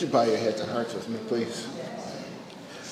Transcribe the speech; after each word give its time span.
Would 0.00 0.06
you 0.06 0.12
bow 0.14 0.22
your 0.22 0.38
heads 0.38 0.62
and 0.62 0.70
hearts 0.70 0.94
with 0.94 1.10
me, 1.10 1.18
please? 1.28 1.68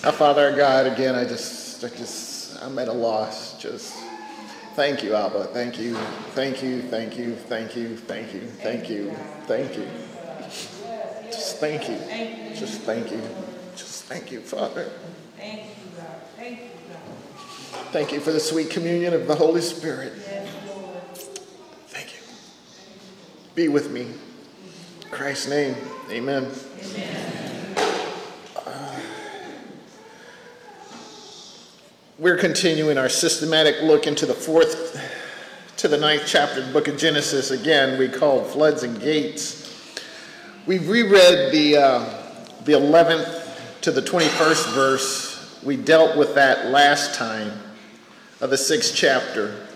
Our 0.05 0.13
Father, 0.13 0.55
God, 0.55 0.87
again, 0.87 1.15
I 1.15 1.25
just, 1.25 1.83
I 1.83 1.89
just, 1.89 2.63
I'm 2.63 2.79
at 2.79 2.89
a 2.89 2.93
loss. 2.93 3.59
Just 3.59 3.97
thank 4.75 5.03
you, 5.03 5.15
Abba. 5.15 5.45
Thank 5.45 5.79
you, 5.79 5.95
thank 6.35 6.63
you, 6.63 6.83
thank 6.83 7.17
you, 7.17 7.35
thank 7.35 7.75
you, 7.75 7.97
thank 7.97 8.35
you, 8.35 8.41
thank 8.61 8.91
you, 8.91 9.11
thank 9.47 9.79
you. 9.79 9.89
Just 11.31 11.57
thank 11.57 11.89
you. 11.89 11.97
Just 12.55 12.83
thank 12.83 13.11
you. 13.11 13.23
Just 13.75 14.05
thank 14.05 14.31
you, 14.31 14.41
Father. 14.43 14.91
Thank 15.39 15.63
you, 15.63 15.69
God. 15.97 16.07
Thank 16.37 16.59
you, 16.61 16.69
God. 16.93 17.87
Thank 17.91 18.13
you 18.13 18.21
for 18.21 18.33
the 18.33 18.41
sweet 18.41 18.69
communion 18.69 19.15
of 19.15 19.27
the 19.27 19.35
Holy 19.35 19.63
Spirit. 19.63 20.13
Yes, 20.15 20.47
Lord. 20.67 21.03
Thank 21.87 22.13
you. 22.13 22.21
Be 23.55 23.69
with 23.69 23.91
me. 23.91 24.09
Christ's 25.11 25.49
name, 25.49 25.75
amen. 26.11 26.51
Uh, 28.55 29.01
we're 32.19 32.37
continuing 32.37 32.99
our 32.99 33.09
systematic 33.09 33.81
look 33.83 34.07
into 34.07 34.27
the 34.27 34.35
fourth 34.35 35.01
to 35.79 35.89
the 35.89 35.97
ninth 35.97 36.25
chapter 36.27 36.61
of 36.61 36.67
the 36.67 36.73
book 36.73 36.89
of 36.89 36.99
Genesis. 36.99 37.51
Again, 37.51 37.99
we 37.99 38.09
call 38.09 38.45
floods 38.45 38.83
and 38.83 39.01
gates. 39.01 39.99
We've 40.67 40.87
reread 40.87 41.53
the, 41.53 41.77
uh, 41.79 42.45
the 42.65 42.73
11th 42.73 43.81
to 43.81 43.91
the 43.91 44.03
21st 44.03 44.75
verse. 44.75 45.63
We 45.65 45.77
dealt 45.79 46.19
with 46.19 46.35
that 46.35 46.67
last 46.67 47.15
time 47.15 47.53
of 48.43 48.51
the 48.51 48.59
sixth 48.59 48.95
chapter. 48.95 49.67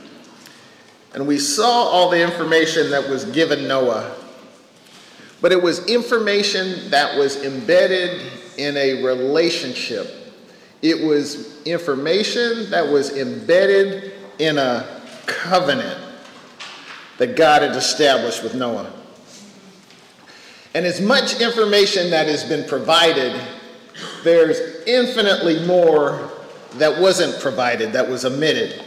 And 1.14 1.26
we 1.26 1.38
saw 1.38 1.84
all 1.84 2.10
the 2.10 2.22
information 2.22 2.90
that 2.90 3.08
was 3.08 3.24
given 3.24 3.66
Noah. 3.66 4.18
But 5.42 5.52
it 5.52 5.62
was 5.62 5.86
information 5.86 6.88
that 6.90 7.18
was 7.18 7.42
embedded 7.42 8.22
in 8.56 8.76
a 8.76 9.04
relationship. 9.04 10.08
It 10.80 11.04
was 11.04 11.62
information 11.64 12.70
that 12.70 12.86
was 12.86 13.16
embedded 13.16 14.12
in 14.38 14.56
a 14.56 15.02
covenant 15.26 15.98
that 17.18 17.36
God 17.36 17.62
had 17.62 17.72
established 17.72 18.42
with 18.42 18.54
Noah. 18.54 18.90
And 20.74 20.86
as 20.86 21.00
much 21.00 21.40
information 21.40 22.10
that 22.10 22.28
has 22.28 22.44
been 22.44 22.66
provided, 22.68 23.38
there's 24.22 24.86
infinitely 24.86 25.66
more 25.66 26.30
that 26.74 27.00
wasn't 27.00 27.38
provided, 27.40 27.92
that 27.92 28.08
was 28.08 28.24
omitted. 28.24 28.82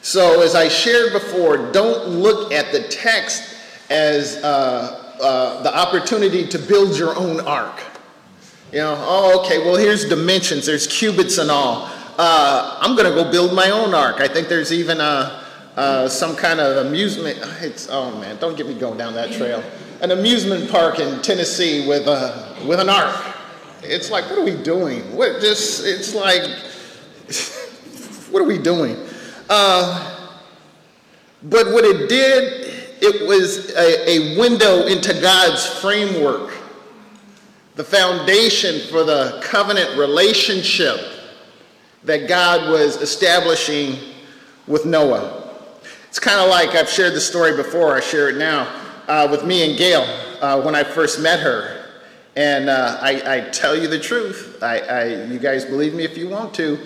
So, 0.00 0.42
as 0.42 0.54
I 0.54 0.68
shared 0.68 1.12
before, 1.12 1.72
don't 1.72 2.08
look 2.08 2.52
at 2.52 2.72
the 2.72 2.84
text 2.84 3.56
as 3.90 4.36
uh, 4.44 5.07
uh, 5.20 5.62
the 5.62 5.76
opportunity 5.76 6.46
to 6.46 6.58
build 6.58 6.98
your 6.98 7.16
own 7.16 7.40
ark. 7.40 7.80
You 8.72 8.80
know, 8.80 8.96
oh, 8.98 9.40
okay, 9.40 9.58
well, 9.64 9.76
here's 9.76 10.04
dimensions, 10.04 10.66
there's 10.66 10.86
cubits 10.86 11.38
and 11.38 11.50
all. 11.50 11.90
Uh, 12.18 12.78
I'm 12.80 12.96
going 12.96 13.08
to 13.08 13.14
go 13.14 13.30
build 13.30 13.54
my 13.54 13.70
own 13.70 13.94
ark. 13.94 14.20
I 14.20 14.28
think 14.28 14.48
there's 14.48 14.72
even 14.72 15.00
a, 15.00 15.44
uh, 15.76 16.08
some 16.08 16.34
kind 16.34 16.60
of 16.60 16.86
amusement. 16.86 17.38
It's, 17.60 17.88
oh 17.88 18.18
man, 18.20 18.36
don't 18.38 18.56
get 18.56 18.66
me 18.66 18.74
going 18.74 18.98
down 18.98 19.14
that 19.14 19.32
trail. 19.32 19.62
An 20.02 20.10
amusement 20.10 20.70
park 20.70 20.98
in 20.98 21.22
Tennessee 21.22 21.86
with, 21.86 22.08
a, 22.08 22.56
with 22.66 22.80
an 22.80 22.88
ark. 22.88 23.36
It's 23.82 24.10
like, 24.10 24.28
what 24.28 24.38
are 24.38 24.44
we 24.44 24.60
doing? 24.62 25.16
What 25.16 25.40
just, 25.40 25.86
it's 25.86 26.14
like, 26.14 26.42
what 28.30 28.42
are 28.42 28.46
we 28.46 28.58
doing? 28.58 28.96
Uh, 29.48 30.34
but 31.44 31.66
what 31.66 31.84
it 31.84 32.08
did, 32.08 32.67
it 33.00 33.26
was 33.26 33.70
a, 33.74 34.10
a 34.10 34.38
window 34.38 34.86
into 34.86 35.14
God's 35.20 35.66
framework, 35.66 36.52
the 37.74 37.84
foundation 37.84 38.80
for 38.88 39.04
the 39.04 39.40
covenant 39.42 39.96
relationship 39.98 41.00
that 42.04 42.28
God 42.28 42.70
was 42.70 42.96
establishing 42.96 43.98
with 44.66 44.84
Noah. 44.84 45.44
It's 46.08 46.18
kind 46.18 46.40
of 46.40 46.48
like 46.48 46.70
I've 46.70 46.88
shared 46.88 47.14
the 47.14 47.20
story 47.20 47.56
before, 47.56 47.94
I 47.94 48.00
share 48.00 48.28
it 48.28 48.36
now, 48.36 48.66
uh, 49.08 49.28
with 49.30 49.44
me 49.44 49.68
and 49.68 49.78
Gail 49.78 50.02
uh, 50.40 50.60
when 50.62 50.74
I 50.74 50.84
first 50.84 51.20
met 51.20 51.40
her. 51.40 51.86
And 52.36 52.68
uh, 52.68 52.98
I, 53.00 53.36
I, 53.36 53.40
tell 53.50 53.76
you 53.76 53.88
the 53.88 53.98
truth. 53.98 54.62
I, 54.62 54.78
I, 54.78 55.04
you 55.24 55.40
guys 55.40 55.64
believe 55.64 55.92
me 55.92 56.04
if 56.04 56.16
you 56.16 56.28
want 56.28 56.54
to. 56.54 56.78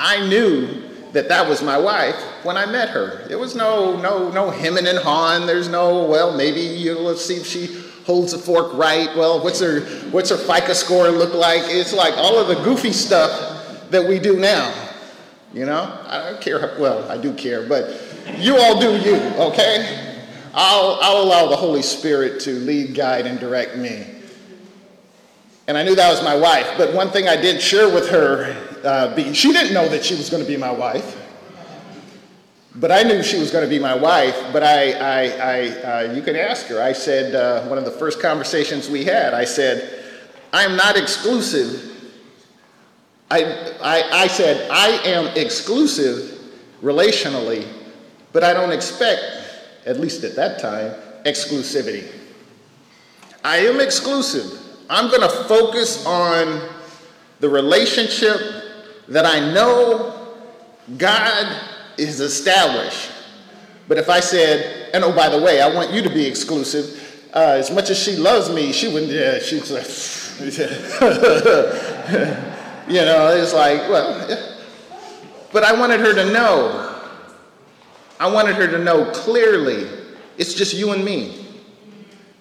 I 0.00 0.26
knew 0.26 0.90
that 1.14 1.28
that 1.28 1.48
was 1.48 1.62
my 1.62 1.78
wife 1.78 2.16
when 2.42 2.56
I 2.56 2.66
met 2.66 2.90
her. 2.90 3.24
There 3.28 3.38
was 3.38 3.54
no, 3.54 3.96
no, 4.00 4.30
no 4.30 4.50
hemming 4.50 4.86
and 4.86 4.98
hawing. 4.98 5.46
There's 5.46 5.68
no, 5.68 6.04
well, 6.04 6.36
maybe 6.36 6.60
you 6.60 6.94
know, 6.94 7.00
let's 7.02 7.24
see 7.24 7.36
if 7.36 7.46
she 7.46 7.82
holds 8.04 8.32
the 8.32 8.38
fork 8.38 8.74
right. 8.74 9.08
Well, 9.16 9.42
what's 9.42 9.60
her, 9.60 9.82
what's 10.10 10.30
her 10.30 10.36
FICO 10.36 10.72
score 10.72 11.08
look 11.08 11.32
like? 11.32 11.62
It's 11.66 11.92
like 11.92 12.14
all 12.16 12.36
of 12.36 12.48
the 12.48 12.62
goofy 12.64 12.92
stuff 12.92 13.90
that 13.90 14.06
we 14.06 14.18
do 14.18 14.36
now. 14.38 14.74
You 15.54 15.66
know, 15.66 16.00
I 16.08 16.30
don't 16.30 16.40
care. 16.40 16.76
Well, 16.80 17.08
I 17.08 17.16
do 17.16 17.32
care, 17.32 17.64
but 17.68 18.02
you 18.36 18.56
all 18.56 18.80
do 18.80 18.96
you, 18.98 19.14
okay? 19.38 20.20
I'll, 20.52 20.98
I'll 21.00 21.22
allow 21.22 21.46
the 21.46 21.56
Holy 21.56 21.82
Spirit 21.82 22.40
to 22.42 22.50
lead, 22.50 22.96
guide, 22.96 23.26
and 23.26 23.38
direct 23.38 23.76
me. 23.76 24.04
And 25.68 25.78
I 25.78 25.84
knew 25.84 25.94
that 25.94 26.10
was 26.10 26.22
my 26.24 26.36
wife. 26.36 26.68
But 26.76 26.92
one 26.92 27.10
thing 27.10 27.28
I 27.28 27.36
did 27.36 27.62
share 27.62 27.92
with 27.92 28.08
her, 28.10 28.63
uh, 28.84 29.14
be, 29.14 29.32
she 29.32 29.52
didn't 29.52 29.74
know 29.74 29.88
that 29.88 30.04
she 30.04 30.14
was 30.14 30.30
going 30.30 30.42
to 30.42 30.48
be 30.48 30.56
my 30.56 30.70
wife. 30.70 31.20
But 32.76 32.90
I 32.90 33.02
knew 33.04 33.22
she 33.22 33.38
was 33.38 33.50
going 33.50 33.64
to 33.64 33.70
be 33.70 33.78
my 33.78 33.94
wife. 33.94 34.36
But 34.52 34.62
I, 34.62 34.92
I, 34.92 35.22
I 35.28 35.68
uh, 35.68 36.12
you 36.12 36.22
can 36.22 36.34
ask 36.36 36.66
her. 36.66 36.82
I 36.82 36.92
said, 36.92 37.34
uh, 37.34 37.66
one 37.68 37.78
of 37.78 37.84
the 37.84 37.90
first 37.90 38.20
conversations 38.20 38.90
we 38.90 39.04
had, 39.04 39.32
I 39.32 39.44
said, 39.44 40.04
I'm 40.52 40.76
not 40.76 40.96
exclusive. 40.96 41.90
I, 43.30 43.44
I, 43.80 44.02
I 44.12 44.26
said, 44.26 44.68
I 44.70 44.88
am 45.04 45.36
exclusive 45.36 46.38
relationally, 46.82 47.66
but 48.32 48.44
I 48.44 48.52
don't 48.52 48.72
expect, 48.72 49.22
at 49.86 50.00
least 50.00 50.24
at 50.24 50.36
that 50.36 50.58
time, 50.58 50.94
exclusivity. 51.24 52.06
I 53.44 53.58
am 53.58 53.80
exclusive. 53.80 54.60
I'm 54.90 55.08
going 55.08 55.22
to 55.22 55.44
focus 55.44 56.04
on 56.06 56.60
the 57.40 57.48
relationship 57.48 58.63
that 59.08 59.26
I 59.26 59.52
know 59.52 60.14
God 60.96 61.60
is 61.98 62.20
established. 62.20 63.10
But 63.88 63.98
if 63.98 64.08
I 64.08 64.20
said, 64.20 64.90
and 64.94 65.04
oh, 65.04 65.14
by 65.14 65.28
the 65.28 65.40
way, 65.40 65.60
I 65.60 65.74
want 65.74 65.92
you 65.92 66.02
to 66.02 66.10
be 66.10 66.26
exclusive, 66.26 67.28
uh, 67.34 67.56
as 67.58 67.70
much 67.70 67.90
as 67.90 67.98
she 67.98 68.16
loves 68.16 68.50
me, 68.50 68.72
she 68.72 68.88
wouldn't, 68.88 69.12
yeah, 69.12 69.38
she's 69.38 69.70
like, 69.70 69.86
you 72.88 73.04
know, 73.04 73.36
it's 73.36 73.52
like, 73.52 73.80
well, 73.88 74.26
but 75.52 75.62
I 75.62 75.78
wanted 75.78 76.00
her 76.00 76.14
to 76.14 76.32
know. 76.32 76.80
I 78.18 78.30
wanted 78.30 78.56
her 78.56 78.66
to 78.68 78.78
know 78.78 79.10
clearly 79.12 79.86
it's 80.38 80.54
just 80.54 80.74
you 80.74 80.92
and 80.92 81.04
me. 81.04 81.46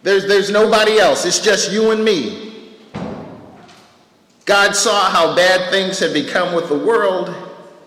There's, 0.01 0.27
there's 0.27 0.49
nobody 0.49 0.99
else. 0.99 1.25
It's 1.25 1.39
just 1.39 1.71
you 1.71 1.91
and 1.91 2.03
me. 2.03 2.52
God 4.45 4.75
saw 4.75 5.09
how 5.09 5.35
bad 5.35 5.69
things 5.69 5.99
had 5.99 6.13
become 6.13 6.53
with 6.53 6.67
the 6.67 6.77
world, 6.77 7.33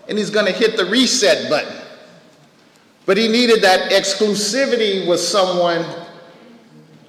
and 0.09 0.17
He's 0.17 0.29
going 0.29 0.45
to 0.45 0.51
hit 0.51 0.75
the 0.75 0.85
reset 0.85 1.49
button. 1.49 1.81
But 3.05 3.17
He 3.17 3.27
needed 3.27 3.61
that 3.61 3.91
exclusivity 3.91 5.07
with 5.07 5.19
someone 5.19 5.85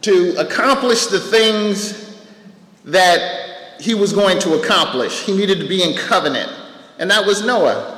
to 0.03 0.37
accomplish 0.39 1.07
the 1.07 1.21
things 1.21 2.17
that 2.85 3.81
He 3.81 3.95
was 3.95 4.13
going 4.13 4.39
to 4.41 4.61
accomplish. 4.61 5.23
He 5.25 5.37
needed 5.37 5.61
to 5.61 5.69
be 5.69 5.83
in 5.83 5.97
covenant, 5.97 6.53
and 6.99 7.11
that 7.11 7.25
was 7.25 7.45
Noah. 7.45 7.95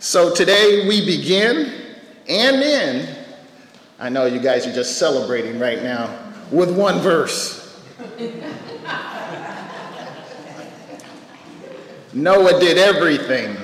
So 0.00 0.34
today 0.34 0.88
we 0.88 1.04
begin 1.04 1.72
and 2.28 2.56
end. 2.56 3.16
I 3.98 4.08
know 4.08 4.24
you 4.24 4.40
guys 4.40 4.66
are 4.66 4.72
just 4.72 4.98
celebrating 4.98 5.60
right 5.60 5.82
now 5.82 6.32
with 6.50 6.74
one 6.74 7.00
verse. 7.00 7.78
Noah 12.12 12.58
did 12.58 12.76
everything 12.76 13.56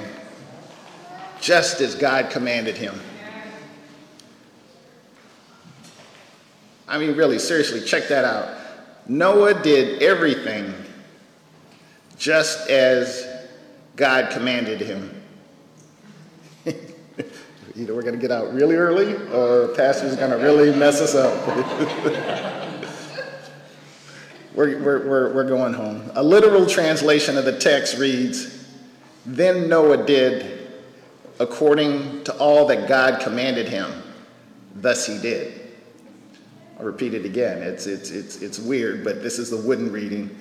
just 1.41 1.81
as 1.81 1.95
God 1.95 2.31
commanded 2.31 2.77
him. 2.77 2.99
I 6.89 6.99
mean, 6.99 7.17
really, 7.17 7.39
seriously, 7.39 7.81
check 7.81 8.09
that 8.09 8.25
out. 8.25 8.57
Noah 9.09 9.61
did 9.63 10.03
everything 10.03 10.73
just 12.17 12.69
as 12.71 13.27
God 13.97 14.31
commanded 14.31 14.81
him. 14.81 15.11
Either 17.77 17.95
we're 17.95 18.03
going 18.03 18.15
to 18.15 18.21
get 18.21 18.31
out 18.31 18.55
really 18.55 18.77
early 18.77 19.15
or 19.33 19.69
Pastor's 19.75 20.17
going 20.17 20.31
to 20.31 20.37
really 20.37 20.75
mess 20.77 21.01
us 21.01 21.15
up. 21.15 22.73
We're, 24.57 24.83
we're, 24.83 25.07
we're, 25.07 25.35
we're 25.35 25.49
going 25.49 25.75
home. 25.75 26.11
A 26.15 26.23
literal 26.23 26.65
translation 26.65 27.37
of 27.37 27.45
the 27.45 27.59
text 27.59 27.99
reads 27.99 28.67
Then 29.27 29.69
Noah 29.69 30.07
did 30.07 30.71
according 31.39 32.25
to 32.25 32.37
all 32.39 32.67
that 32.69 32.89
God 32.89 33.21
commanded 33.21 33.69
him. 33.69 34.03
Thus 34.75 35.07
he 35.07 35.19
did. 35.19 35.61
I'll 36.79 36.87
repeat 36.87 37.13
it 37.13 37.27
again. 37.27 37.63
It's, 37.63 37.87
it's, 37.87 38.11
it's, 38.11 38.41
it's 38.41 38.59
weird, 38.59 39.05
but 39.05 39.23
this 39.23 39.39
is 39.39 39.51
the 39.51 39.59
wooden 39.59 39.93
reading. 39.93 40.35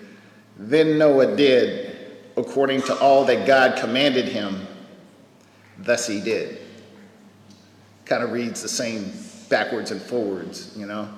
Then 0.58 0.98
Noah 0.98 1.36
did 1.36 1.98
according 2.38 2.84
to 2.84 2.98
all 3.00 3.26
that 3.26 3.46
God 3.46 3.78
commanded 3.78 4.30
him, 4.30 4.66
thus 5.78 6.08
he 6.08 6.22
did. 6.22 6.60
Kind 8.06 8.24
of 8.24 8.32
reads 8.32 8.62
the 8.62 8.70
same 8.70 9.12
backwards 9.50 9.92
and 9.92 10.02
forwards, 10.02 10.74
you 10.78 10.86
know. 10.86 11.10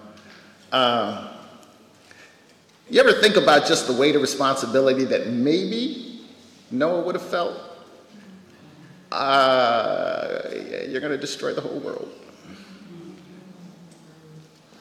Uh, 0.71 1.36
you 2.89 2.99
ever 3.01 3.13
think 3.13 3.35
about 3.35 3.67
just 3.67 3.87
the 3.87 3.93
weight 3.93 4.15
of 4.15 4.21
responsibility 4.21 5.03
that 5.05 5.27
maybe 5.27 6.21
Noah 6.71 7.01
would 7.01 7.15
have 7.15 7.25
felt? 7.25 7.59
Uh, 9.11 10.41
you're 10.87 11.01
going 11.01 11.11
to 11.11 11.17
destroy 11.17 11.53
the 11.53 11.61
whole 11.61 11.79
world. 11.79 12.09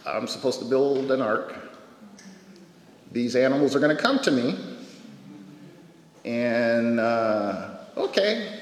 I'm 0.07 0.27
supposed 0.29 0.61
to 0.61 0.65
build 0.65 1.11
an 1.11 1.21
ark. 1.21 1.57
These 3.11 3.35
animals 3.35 3.75
are 3.75 3.81
going 3.81 3.97
to 3.97 4.01
come 4.01 4.21
to 4.21 4.31
me. 4.31 4.57
And, 6.25 7.01
uh, 7.01 7.71
okay. 7.97 8.61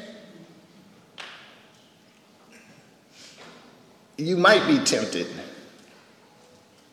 You 4.16 4.36
might 4.36 4.66
be 4.66 4.78
tempted. 4.78 5.26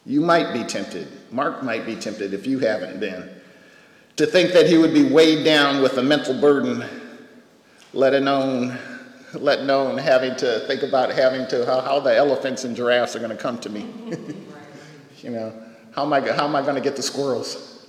You 0.06 0.22
might 0.22 0.54
be 0.54 0.64
tempted. 0.64 1.21
Mark 1.32 1.64
might 1.64 1.86
be 1.86 1.96
tempted 1.96 2.34
if 2.34 2.46
you 2.46 2.60
haven't 2.60 3.00
been. 3.00 3.30
To 4.18 4.26
think 4.26 4.52
that 4.52 4.68
he 4.68 4.78
would 4.78 4.94
be 4.94 5.04
weighed 5.04 5.46
down 5.46 5.82
with 5.82 5.98
a 5.98 6.04
mental 6.04 6.40
burden, 6.40 6.84
let 7.94 8.14
alone, 8.14 8.78
let 9.34 9.60
alone 9.60 9.98
having 9.98 10.36
to 10.38 10.60
think 10.68 10.84
about 10.84 11.12
having 11.12 11.48
to 11.48 11.66
how, 11.66 11.82
how 11.82 12.00
the 12.02 12.16
elephants 12.16 12.66
and 12.66 12.76
giraffes 12.76 13.16
are 13.16 13.20
going 13.20 13.32
to 13.32 13.38
come 13.38 13.58
to 13.60 13.70
me. 13.70 13.88
you 15.22 15.30
know, 15.30 15.54
how 15.96 16.04
am 16.04 16.14
I, 16.14 16.20
how 16.32 16.46
am 16.46 16.56
I 16.56 16.62
going 16.62 16.76
to 16.76 16.82
get 16.82 16.98
the 16.98 17.02
squirrels? 17.02 17.88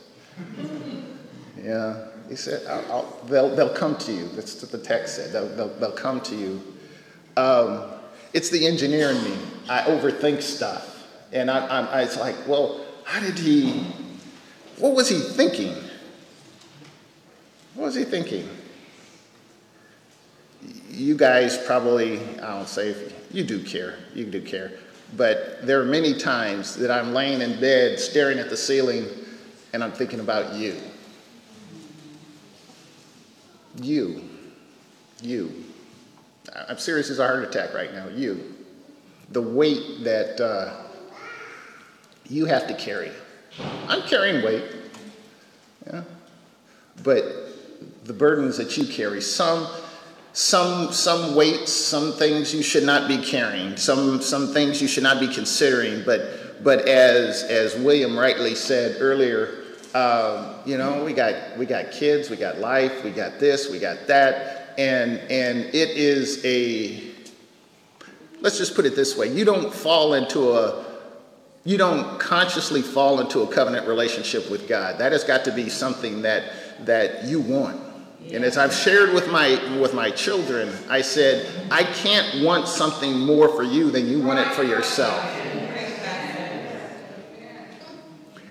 yeah, 1.62 2.06
he 2.28 2.36
said, 2.36 2.64
I'll, 2.66 2.92
I'll, 2.92 3.20
they'll, 3.26 3.54
they'll 3.54 3.74
come 3.74 3.96
to 3.98 4.12
you. 4.12 4.28
That's 4.28 4.62
what 4.62 4.70
the 4.70 4.78
text 4.78 5.16
said. 5.16 5.32
They'll, 5.32 5.48
they'll, 5.48 5.74
they'll 5.80 5.92
come 5.92 6.20
to 6.22 6.36
you. 6.36 6.62
Um, 7.36 7.90
it's 8.32 8.50
the 8.50 8.66
engineer 8.66 9.10
in 9.10 9.22
me. 9.24 9.36
I 9.68 9.82
overthink 9.82 10.42
stuff. 10.42 11.08
And 11.32 11.50
I, 11.50 11.66
I, 11.66 12.02
it's 12.02 12.16
like, 12.16 12.36
well, 12.46 12.84
how 13.12 13.20
did 13.20 13.38
he, 13.38 13.84
what 14.78 14.94
was 14.94 15.06
he 15.06 15.18
thinking? 15.18 15.74
What 17.74 17.84
was 17.84 17.94
he 17.94 18.04
thinking? 18.04 18.48
You 20.88 21.14
guys 21.14 21.58
probably, 21.58 22.20
I 22.38 22.56
don't 22.56 22.66
say, 22.66 22.96
you 23.30 23.44
do 23.44 23.62
care, 23.62 23.96
you 24.14 24.24
do 24.24 24.40
care. 24.40 24.72
But 25.14 25.66
there 25.66 25.78
are 25.78 25.84
many 25.84 26.14
times 26.14 26.74
that 26.76 26.90
I'm 26.90 27.12
laying 27.12 27.42
in 27.42 27.60
bed 27.60 28.00
staring 28.00 28.38
at 28.38 28.48
the 28.48 28.56
ceiling 28.56 29.06
and 29.74 29.84
I'm 29.84 29.92
thinking 29.92 30.20
about 30.20 30.54
you. 30.54 30.74
You. 33.82 34.26
You. 35.20 35.64
I'm 36.66 36.78
serious 36.78 37.10
as 37.10 37.18
a 37.18 37.26
heart 37.26 37.44
attack 37.44 37.74
right 37.74 37.92
now. 37.92 38.08
You. 38.08 38.54
The 39.32 39.42
weight 39.42 40.02
that 40.02 40.40
uh, 40.40 40.81
you 42.28 42.46
have 42.46 42.66
to 42.68 42.74
carry. 42.74 43.10
I'm 43.88 44.02
carrying 44.02 44.44
weight. 44.44 44.64
Yeah. 45.86 46.02
But 47.02 47.24
the 48.04 48.12
burdens 48.12 48.56
that 48.58 48.76
you 48.76 48.86
carry, 48.86 49.20
some 49.20 49.66
some 50.32 50.92
some 50.92 51.34
weights, 51.34 51.72
some 51.72 52.12
things 52.12 52.54
you 52.54 52.62
should 52.62 52.84
not 52.84 53.08
be 53.08 53.18
carrying, 53.18 53.76
some 53.76 54.22
some 54.22 54.48
things 54.52 54.80
you 54.80 54.88
should 54.88 55.02
not 55.02 55.20
be 55.20 55.28
considering. 55.28 56.02
But 56.04 56.62
but 56.64 56.88
as 56.88 57.42
as 57.42 57.74
William 57.76 58.18
rightly 58.18 58.54
said 58.54 58.96
earlier, 59.00 59.62
um, 59.94 60.54
you 60.64 60.78
know, 60.78 61.04
we 61.04 61.12
got 61.12 61.58
we 61.58 61.66
got 61.66 61.90
kids, 61.90 62.30
we 62.30 62.36
got 62.36 62.58
life, 62.58 63.04
we 63.04 63.10
got 63.10 63.38
this, 63.38 63.70
we 63.70 63.78
got 63.78 64.06
that, 64.06 64.74
and 64.78 65.18
and 65.30 65.64
it 65.66 65.90
is 65.90 66.44
a 66.44 67.02
let's 68.40 68.58
just 68.58 68.74
put 68.74 68.86
it 68.86 68.96
this 68.96 69.16
way: 69.16 69.32
you 69.32 69.44
don't 69.44 69.72
fall 69.72 70.14
into 70.14 70.52
a 70.52 70.91
you 71.64 71.78
don't 71.78 72.18
consciously 72.18 72.82
fall 72.82 73.20
into 73.20 73.42
a 73.42 73.46
covenant 73.46 73.86
relationship 73.86 74.50
with 74.50 74.68
God. 74.68 74.98
That 74.98 75.12
has 75.12 75.22
got 75.22 75.44
to 75.44 75.52
be 75.52 75.68
something 75.68 76.22
that 76.22 76.44
that 76.86 77.24
you 77.24 77.40
want. 77.40 77.80
And 78.32 78.44
as 78.44 78.56
I've 78.56 78.72
shared 78.72 79.12
with 79.12 79.30
my 79.30 79.60
with 79.78 79.94
my 79.94 80.10
children, 80.10 80.72
I 80.88 81.02
said, 81.02 81.46
I 81.70 81.84
can't 81.84 82.44
want 82.44 82.66
something 82.68 83.18
more 83.18 83.48
for 83.48 83.62
you 83.62 83.90
than 83.90 84.08
you 84.08 84.20
want 84.20 84.40
it 84.40 84.48
for 84.48 84.64
yourself. 84.64 85.22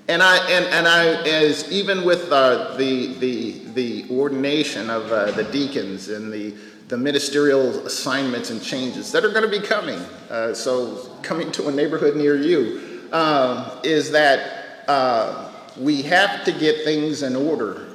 And 0.08 0.22
I 0.22 0.38
and, 0.50 0.66
and 0.66 0.88
I 0.88 1.06
as 1.28 1.70
even 1.72 2.06
with 2.06 2.32
uh, 2.32 2.76
the 2.78 3.14
the 3.16 3.60
the 3.74 4.06
ordination 4.10 4.90
of 4.90 5.12
uh, 5.12 5.32
the 5.32 5.44
deacons 5.46 6.10
and 6.10 6.32
the 6.32 6.54
the 6.88 6.98
ministerial 6.98 7.86
assignments 7.86 8.50
and 8.50 8.62
changes 8.62 9.14
that 9.14 9.24
are 9.24 9.30
going 9.30 9.50
to 9.50 9.60
be 9.60 9.66
coming. 9.66 10.00
Uh, 10.30 10.54
so 10.54 11.10
coming 11.22 11.50
to 11.54 11.70
a 11.70 11.72
neighborhood 11.72 12.18
near 12.18 12.36
you 12.36 12.91
um, 13.12 13.72
is 13.84 14.12
that 14.12 14.86
uh, 14.88 15.52
we 15.78 16.02
have 16.04 16.44
to 16.46 16.52
get 16.52 16.84
things 16.84 17.24
in 17.24 17.36
order 17.36 17.88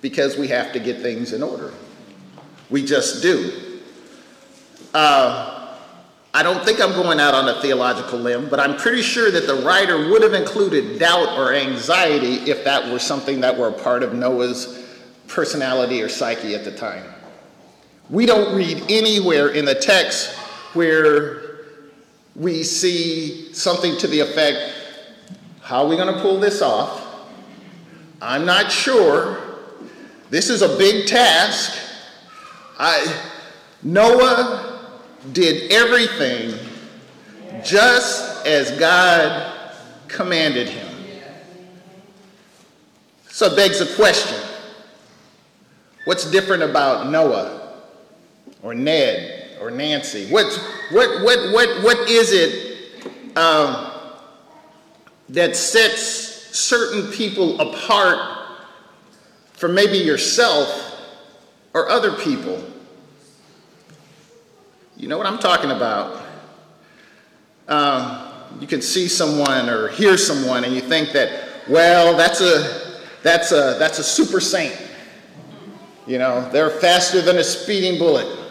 because 0.00 0.36
we 0.36 0.48
have 0.48 0.72
to 0.72 0.80
get 0.80 1.00
things 1.00 1.32
in 1.32 1.42
order. 1.42 1.72
We 2.70 2.84
just 2.84 3.22
do. 3.22 3.80
Uh, 4.94 5.76
I 6.34 6.42
don't 6.42 6.64
think 6.64 6.80
I'm 6.80 6.92
going 6.92 7.20
out 7.20 7.34
on 7.34 7.48
a 7.48 7.60
theological 7.60 8.18
limb, 8.18 8.48
but 8.48 8.58
I'm 8.58 8.76
pretty 8.76 9.02
sure 9.02 9.30
that 9.30 9.46
the 9.46 9.56
writer 9.56 10.08
would 10.10 10.22
have 10.22 10.32
included 10.32 10.98
doubt 10.98 11.38
or 11.38 11.52
anxiety 11.52 12.50
if 12.50 12.64
that 12.64 12.90
were 12.90 12.98
something 12.98 13.40
that 13.42 13.56
were 13.56 13.68
a 13.68 13.72
part 13.72 14.02
of 14.02 14.14
Noah's 14.14 14.82
personality 15.28 16.02
or 16.02 16.08
psyche 16.08 16.54
at 16.54 16.64
the 16.64 16.72
time. 16.72 17.04
We 18.08 18.26
don't 18.26 18.56
read 18.56 18.82
anywhere 18.90 19.48
in 19.48 19.64
the 19.64 19.74
text 19.74 20.30
where 20.74 21.41
we 22.34 22.62
see 22.62 23.52
something 23.52 23.96
to 23.98 24.06
the 24.06 24.20
effect, 24.20 24.74
how 25.60 25.84
are 25.84 25.88
we 25.88 25.96
going 25.96 26.12
to 26.12 26.20
pull 26.20 26.40
this 26.40 26.62
off? 26.62 27.00
I'm 28.20 28.44
not 28.44 28.70
sure. 28.70 29.40
This 30.30 30.48
is 30.48 30.62
a 30.62 30.76
big 30.78 31.06
task. 31.06 31.78
I, 32.78 33.20
Noah 33.82 34.90
did 35.32 35.70
everything 35.70 36.58
just 37.64 38.46
as 38.46 38.70
God 38.78 39.74
commanded 40.08 40.68
him. 40.68 40.88
So 43.28 43.46
it 43.46 43.56
begs 43.56 43.78
the 43.78 43.94
question 43.94 44.38
what's 46.04 46.30
different 46.30 46.62
about 46.62 47.10
Noah 47.10 47.78
or 48.62 48.74
Ned 48.74 49.41
or 49.62 49.70
Nancy? 49.70 50.26
What's, 50.26 50.58
what, 50.90 51.22
what, 51.22 51.52
what, 51.52 51.84
what 51.84 52.10
is 52.10 52.32
it 52.32 53.36
um, 53.36 53.92
that 55.28 55.54
sets 55.54 55.94
certain 56.58 57.12
people 57.12 57.60
apart 57.60 58.58
from 59.52 59.74
maybe 59.74 59.98
yourself 59.98 61.00
or 61.74 61.88
other 61.88 62.12
people? 62.12 62.62
You 64.96 65.06
know 65.06 65.16
what 65.16 65.26
I'm 65.26 65.38
talking 65.38 65.70
about. 65.70 66.20
Um, 67.68 68.28
you 68.60 68.66
can 68.66 68.82
see 68.82 69.06
someone 69.06 69.68
or 69.68 69.88
hear 69.88 70.18
someone 70.18 70.64
and 70.64 70.74
you 70.74 70.80
think 70.80 71.12
that, 71.12 71.48
well, 71.68 72.16
that's 72.16 72.40
a, 72.40 73.00
that's 73.22 73.52
a, 73.52 73.76
that's 73.78 74.00
a 74.00 74.04
super 74.04 74.40
saint. 74.40 74.76
You 76.04 76.18
know, 76.18 76.50
they're 76.50 76.68
faster 76.68 77.22
than 77.22 77.38
a 77.38 77.44
speeding 77.44 77.96
bullet. 78.00 78.41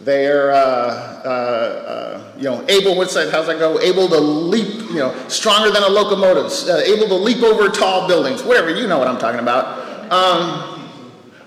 They're, 0.00 0.50
uh, 0.52 0.56
uh, 0.56 1.28
uh, 1.28 2.32
you 2.38 2.44
know, 2.44 2.64
able, 2.68 2.96
what's 2.96 3.12
that, 3.14 3.30
how's 3.30 3.46
that 3.48 3.58
go? 3.58 3.78
Able 3.80 4.08
to 4.08 4.18
leap, 4.18 4.88
you 4.88 4.94
know, 4.94 5.14
stronger 5.28 5.70
than 5.70 5.82
a 5.82 5.88
locomotive, 5.88 6.50
uh, 6.68 6.78
able 6.78 7.06
to 7.08 7.14
leap 7.14 7.42
over 7.42 7.68
tall 7.68 8.08
buildings, 8.08 8.42
whatever, 8.42 8.70
you 8.70 8.86
know 8.86 8.98
what 8.98 9.08
I'm 9.08 9.18
talking 9.18 9.40
about. 9.40 10.10
Um, 10.10 10.90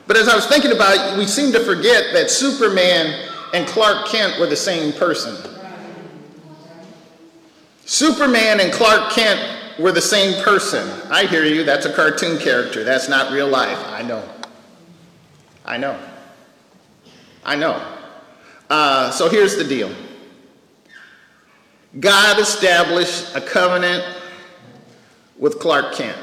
but 0.06 0.18
as 0.18 0.28
I 0.28 0.36
was 0.36 0.46
thinking 0.46 0.72
about 0.72 0.96
it, 0.96 1.18
we 1.18 1.26
seem 1.26 1.52
to 1.54 1.62
forget 1.62 2.14
that 2.14 2.30
Superman 2.30 3.28
and 3.54 3.68
Clark 3.68 4.08
Kent 4.08 4.40
were 4.40 4.48
the 4.48 4.56
same 4.56 4.94
person. 4.94 5.36
Superman 7.86 8.60
and 8.60 8.72
Clark 8.72 9.12
Kent 9.12 9.80
were 9.80 9.92
the 9.92 10.02
same 10.02 10.44
person. 10.44 10.88
I 11.10 11.26
hear 11.26 11.44
you, 11.44 11.64
that's 11.64 11.88
a 11.88 11.94
cartoon 11.94 12.38
character. 12.38 12.84
That's 12.84 13.10
not 13.10 13.32
real 13.32 13.48
life. 13.48 13.84
I 13.88 14.04
know. 14.04 14.24
I 15.66 15.78
know. 15.78 16.00
I 17.44 17.56
know. 17.56 17.93
Uh, 18.70 19.12
so 19.12 19.30
here's 19.30 19.56
the 19.58 19.64
deal 19.64 19.94
God 22.00 22.40
established 22.40 23.36
a 23.36 23.42
covenant 23.42 24.04
with 25.38 25.60
Clark 25.60 25.94
Kent. 25.94 26.18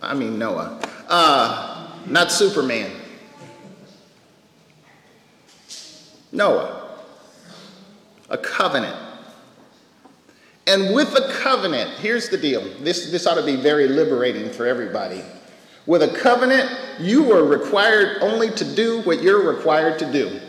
I 0.00 0.14
mean, 0.14 0.38
Noah. 0.38 0.80
Uh, 1.08 1.88
not 2.06 2.30
Superman. 2.30 2.90
Noah. 6.32 6.98
A 8.30 8.38
covenant. 8.38 8.96
And 10.66 10.94
with 10.94 11.14
a 11.14 11.32
covenant, 11.42 11.90
here's 11.98 12.30
the 12.30 12.38
deal. 12.38 12.62
This, 12.80 13.10
this 13.10 13.26
ought 13.26 13.34
to 13.34 13.44
be 13.44 13.56
very 13.56 13.86
liberating 13.86 14.50
for 14.50 14.66
everybody. 14.66 15.22
With 15.86 16.02
a 16.02 16.18
covenant, 16.18 16.70
you 16.98 17.32
are 17.32 17.44
required 17.44 18.18
only 18.22 18.50
to 18.52 18.64
do 18.74 19.02
what 19.02 19.22
you're 19.22 19.42
required 19.54 19.98
to 19.98 20.10
do. 20.10 20.40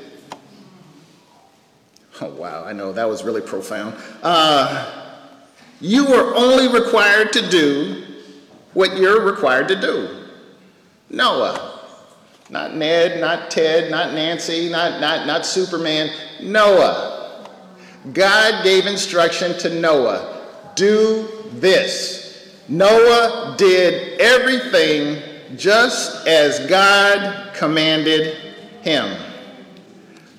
Oh, 2.21 2.29
wow, 2.29 2.63
I 2.63 2.71
know 2.71 2.93
that 2.93 3.07
was 3.09 3.23
really 3.23 3.41
profound. 3.41 3.95
Uh, 4.23 5.13
you 5.81 6.07
are 6.07 6.33
only 6.35 6.67
required 6.67 7.33
to 7.33 7.49
do 7.49 8.05
what 8.73 8.97
you're 8.97 9.21
required 9.21 9.67
to 9.67 9.79
do. 9.79 10.25
Noah, 11.09 11.81
not 12.49 12.75
Ned, 12.75 13.19
not 13.19 13.51
Ted, 13.51 13.91
not 13.91 14.13
Nancy, 14.13 14.69
not, 14.69 15.01
not, 15.01 15.27
not 15.27 15.45
Superman, 15.45 16.09
Noah. 16.41 17.49
God 18.13 18.63
gave 18.63 18.85
instruction 18.85 19.57
to 19.59 19.79
Noah 19.79 20.35
do 20.75 21.27
this. 21.53 22.53
Noah 22.67 23.55
did 23.57 24.19
everything 24.19 25.21
just 25.57 26.27
as 26.27 26.65
God 26.67 27.53
commanded 27.53 28.35
him. 28.81 29.17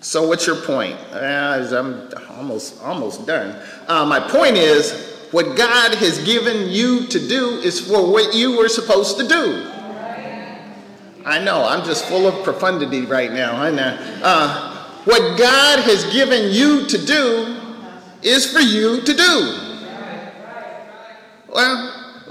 So, 0.06 0.28
what's 0.28 0.46
your 0.46 0.54
point? 0.54 0.96
Uh, 1.12 1.66
I'm 1.72 2.08
almost 2.38 2.80
almost 2.80 3.26
done. 3.26 3.60
Uh, 3.88 4.06
my 4.06 4.20
point 4.20 4.56
is, 4.56 4.92
what 5.32 5.56
God 5.56 5.96
has 5.96 6.24
given 6.24 6.68
you 6.68 7.08
to 7.08 7.18
do 7.26 7.58
is 7.64 7.80
for 7.80 8.12
what 8.12 8.32
you 8.32 8.56
were 8.56 8.68
supposed 8.68 9.18
to 9.18 9.26
do. 9.26 9.68
I 11.24 11.42
know, 11.42 11.66
I'm 11.66 11.84
just 11.84 12.04
full 12.04 12.28
of 12.28 12.44
profundity 12.44 13.00
right 13.04 13.32
now. 13.32 13.60
I 13.60 13.72
know. 13.72 13.98
Uh, 14.22 14.86
what 15.06 15.36
God 15.36 15.80
has 15.80 16.04
given 16.12 16.52
you 16.52 16.86
to 16.86 17.04
do 17.04 17.56
is 18.22 18.46
for 18.48 18.60
you 18.60 19.00
to 19.00 19.12
do. 19.12 19.58
Well, 21.52 22.22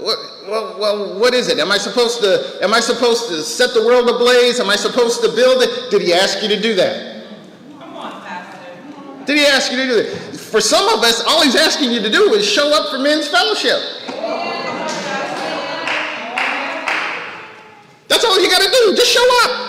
well, 0.48 0.80
well, 0.80 1.20
what 1.20 1.34
is 1.34 1.48
it? 1.48 1.58
Am 1.58 1.70
I 1.70 1.76
supposed 1.76 2.20
to? 2.22 2.58
Am 2.62 2.72
I 2.72 2.80
supposed 2.80 3.28
to 3.28 3.42
set 3.42 3.74
the 3.74 3.84
world 3.84 4.08
ablaze? 4.08 4.60
Am 4.60 4.70
I 4.70 4.76
supposed 4.76 5.20
to 5.20 5.28
build 5.28 5.62
it? 5.62 5.90
Did 5.90 6.00
He 6.00 6.14
ask 6.14 6.42
you 6.42 6.48
to 6.48 6.58
do 6.58 6.74
that? 6.76 7.15
Did 9.26 9.38
He 9.38 9.44
ask 9.44 9.70
you 9.72 9.78
to 9.78 9.86
do 9.86 10.02
that? 10.02 10.36
For 10.36 10.60
some 10.60 10.88
of 10.88 11.04
us, 11.04 11.22
all 11.26 11.42
He's 11.42 11.56
asking 11.56 11.90
you 11.90 12.00
to 12.00 12.10
do 12.10 12.34
is 12.34 12.48
show 12.48 12.72
up 12.74 12.90
for 12.90 12.98
men's 12.98 13.28
fellowship. 13.28 13.80
That's 18.08 18.24
all 18.24 18.40
you 18.40 18.48
got 18.48 18.62
to 18.62 18.70
do. 18.70 18.94
Just 18.96 19.12
show 19.12 19.28
up. 19.44 19.66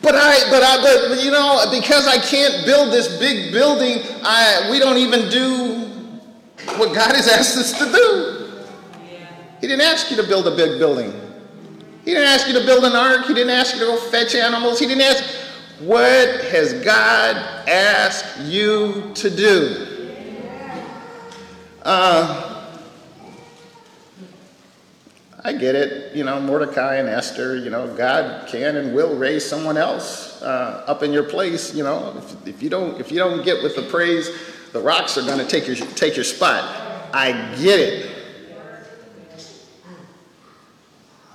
But 0.00 0.14
I, 0.14 0.48
but 0.50 0.62
I, 0.62 0.80
but 0.80 1.24
you 1.24 1.30
know, 1.30 1.64
because 1.72 2.06
I 2.06 2.18
can't 2.18 2.64
build 2.64 2.92
this 2.92 3.18
big 3.18 3.52
building, 3.52 3.98
I, 4.22 4.68
we 4.70 4.78
don't 4.78 4.98
even 4.98 5.28
do 5.28 5.88
what 6.76 6.94
God 6.94 7.16
has 7.16 7.26
asked 7.26 7.56
us 7.56 7.76
to 7.78 7.90
do. 7.90 8.34
He 9.60 9.66
didn't 9.66 9.82
ask 9.82 10.10
you 10.10 10.16
to 10.18 10.22
build 10.22 10.46
a 10.46 10.54
big 10.54 10.78
building. 10.78 11.12
He 12.04 12.12
didn't 12.14 12.28
ask 12.28 12.46
you 12.46 12.54
to 12.54 12.64
build 12.64 12.84
an 12.84 12.94
ark. 12.94 13.26
He 13.26 13.34
didn't 13.34 13.50
ask 13.50 13.74
you 13.74 13.80
to 13.80 13.86
go 13.86 13.96
fetch 13.96 14.34
animals. 14.34 14.78
He 14.78 14.86
didn't 14.86 15.02
ask. 15.02 15.24
What 15.80 16.44
has 16.46 16.72
God 16.82 17.36
asked 17.68 18.40
you 18.40 19.12
to 19.14 19.30
do? 19.30 20.16
Uh, 21.82 22.66
I 25.44 25.52
get 25.52 25.76
it. 25.76 26.16
You 26.16 26.24
know, 26.24 26.40
Mordecai 26.40 26.96
and 26.96 27.08
Esther, 27.08 27.56
you 27.56 27.70
know, 27.70 27.94
God 27.94 28.48
can 28.48 28.74
and 28.74 28.92
will 28.92 29.16
raise 29.16 29.48
someone 29.48 29.76
else 29.76 30.42
uh, 30.42 30.82
up 30.88 31.04
in 31.04 31.12
your 31.12 31.22
place. 31.22 31.72
You 31.72 31.84
know, 31.84 32.12
if, 32.18 32.48
if, 32.48 32.62
you 32.62 32.70
don't, 32.70 33.00
if 33.00 33.12
you 33.12 33.18
don't 33.18 33.44
get 33.44 33.62
with 33.62 33.76
the 33.76 33.82
praise, 33.82 34.36
the 34.72 34.80
rocks 34.80 35.16
are 35.16 35.22
going 35.22 35.38
to 35.38 35.46
take 35.46 35.68
your, 35.68 35.76
take 35.76 36.16
your 36.16 36.24
spot. 36.24 37.14
I 37.14 37.54
get 37.56 37.78
it. 37.78 38.16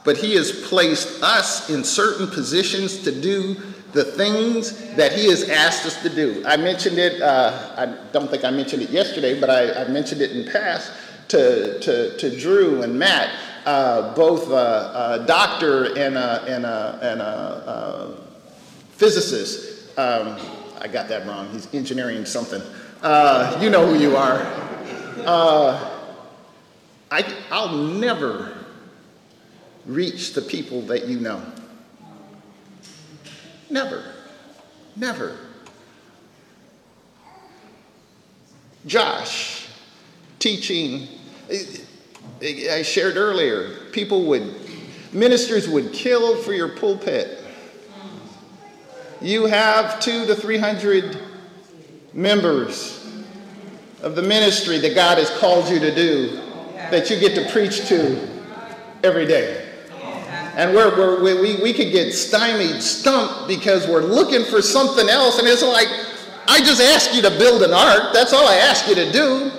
But 0.03 0.17
he 0.17 0.35
has 0.35 0.51
placed 0.67 1.23
us 1.23 1.69
in 1.69 1.85
certain 1.85 2.27
positions 2.27 3.03
to 3.03 3.21
do 3.21 3.55
the 3.93 4.03
things 4.03 4.95
that 4.95 5.13
he 5.13 5.29
has 5.29 5.50
asked 5.50 5.85
us 5.85 6.01
to 6.01 6.09
do. 6.09 6.43
I 6.45 6.57
mentioned 6.57 6.97
it, 6.97 7.21
uh, 7.21 7.75
I 7.77 8.12
don't 8.12 8.29
think 8.29 8.43
I 8.43 8.50
mentioned 8.50 8.81
it 8.81 8.89
yesterday, 8.89 9.39
but 9.39 9.50
I, 9.50 9.83
I 9.83 9.88
mentioned 9.88 10.21
it 10.21 10.31
in 10.31 10.51
past 10.51 10.91
to, 11.29 11.79
to, 11.79 12.17
to 12.17 12.39
Drew 12.39 12.81
and 12.81 12.97
Matt, 12.97 13.29
uh, 13.65 14.13
both 14.15 14.50
a, 14.50 15.21
a, 15.21 15.25
doctor 15.27 15.85
and 15.97 16.17
a, 16.17 16.43
and 16.47 16.65
a, 16.65 17.00
and 17.01 17.21
a, 17.21 18.17
physicist. 18.89 19.97
Um, 19.97 20.39
I 20.79 20.88
got 20.88 21.07
that 21.09 21.27
wrong. 21.27 21.50
He's 21.50 21.71
engineering 21.73 22.25
something. 22.25 22.62
Uh, 23.01 23.59
you 23.62 23.69
know 23.69 23.85
who 23.85 24.00
you 24.00 24.15
are. 24.15 24.41
Uh, 25.25 26.00
I, 27.12 27.35
I'll 27.51 27.77
never 27.77 28.57
reach 29.85 30.33
the 30.33 30.41
people 30.41 30.81
that 30.83 31.07
you 31.07 31.19
know. 31.19 31.43
Never. 33.74 34.03
Never. 34.96 35.36
Josh, 38.86 39.68
teaching, 40.38 41.08
I 41.51 42.84
shared 42.84 43.18
earlier, 43.18 43.80
people 43.92 44.25
would, 44.25 44.53
ministers 45.12 45.68
would 45.68 45.92
kill 45.92 46.38
for 46.44 46.53
your 46.53 46.70
pulpit. 46.70 47.44
You 49.20 49.48
have 49.48 50.00
two 50.00 50.27
to 50.27 50.36
three 50.36 50.60
hundred 50.60 51.18
members 52.13 53.03
of 54.03 54.15
the 54.15 54.22
ministry 54.22 54.77
that 54.77 54.94
God 54.94 55.18
has 55.18 55.32
called 55.39 55.68
you 55.68 55.80
to 55.80 55.96
do 55.96 56.42
that 56.92 57.10
you 57.10 57.20
get 57.20 57.34
to 57.36 57.51
preach 57.51 57.88
to 57.88 58.30
every 59.03 59.25
day. 59.25 59.62
And 60.55 60.75
we're, 60.75 60.95
we're, 60.95 61.41
we, 61.41 61.55
we 61.62 61.74
could 61.74 61.91
get 61.91 62.13
stymied, 62.13 62.81
stumped 62.81 63.48
because 63.48 63.88
we're 63.88 64.03
looking 64.03 64.45
for 64.45 64.62
something 64.62 65.10
else. 65.10 65.39
And 65.39 65.48
it's 65.48 65.63
like, 65.63 65.88
I 66.48 66.60
just 66.60 66.81
ask 66.81 67.13
you 67.13 67.22
to 67.24 67.31
build 67.31 67.63
an 67.63 67.74
ark. 67.74 68.13
That's 68.13 68.33
all 68.33 68.48
I 68.48 68.55
ask 68.55 68.88
you 68.88 68.95
to 68.95 69.12
do. 69.12 69.51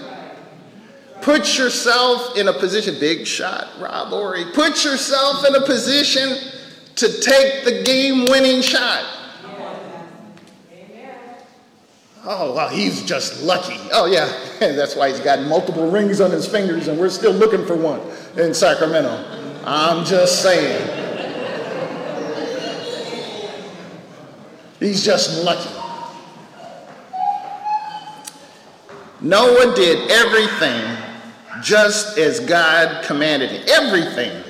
Put 1.20 1.58
yourself 1.58 2.36
in 2.36 2.48
a 2.48 2.52
position, 2.52 2.96
big 3.00 3.26
shot, 3.26 3.68
Rob 3.80 4.08
Horry. 4.08 4.44
Put 4.52 4.84
yourself 4.84 5.44
in 5.46 5.54
a 5.54 5.62
position 5.62 6.36
to 6.96 7.20
take 7.20 7.64
the 7.64 7.82
game 7.82 8.26
winning 8.26 8.60
shot. 8.60 9.04
Oh, 12.26 12.54
well, 12.54 12.68
he's 12.68 13.02
just 13.04 13.42
lucky. 13.42 13.76
Oh, 13.92 14.06
yeah, 14.06 14.26
that's 14.58 14.96
why 14.96 15.10
he's 15.10 15.20
got 15.20 15.42
multiple 15.42 15.90
rings 15.90 16.20
on 16.20 16.30
his 16.30 16.46
fingers, 16.46 16.88
and 16.88 16.98
we're 16.98 17.10
still 17.10 17.32
looking 17.32 17.66
for 17.66 17.76
one 17.76 18.00
in 18.36 18.54
Sacramento. 18.54 19.43
I'm 19.66 20.04
just 20.04 20.42
saying. 20.42 20.90
He's 24.78 25.02
just 25.02 25.42
lucky. 25.42 25.70
Noah 29.22 29.74
did 29.74 30.10
everything 30.10 30.98
just 31.62 32.18
as 32.18 32.40
God 32.40 33.04
commanded 33.04 33.50
him. 33.50 33.64
Everything. 33.68 34.44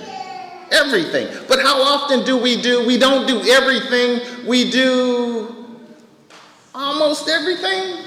Everything. 0.72 1.28
But 1.46 1.60
how 1.60 1.80
often 1.80 2.24
do 2.24 2.36
we 2.36 2.60
do? 2.60 2.84
We 2.84 2.98
don't 2.98 3.28
do 3.28 3.40
everything. 3.42 4.46
We 4.48 4.72
do 4.72 5.78
almost 6.74 7.28
everything. 7.28 8.04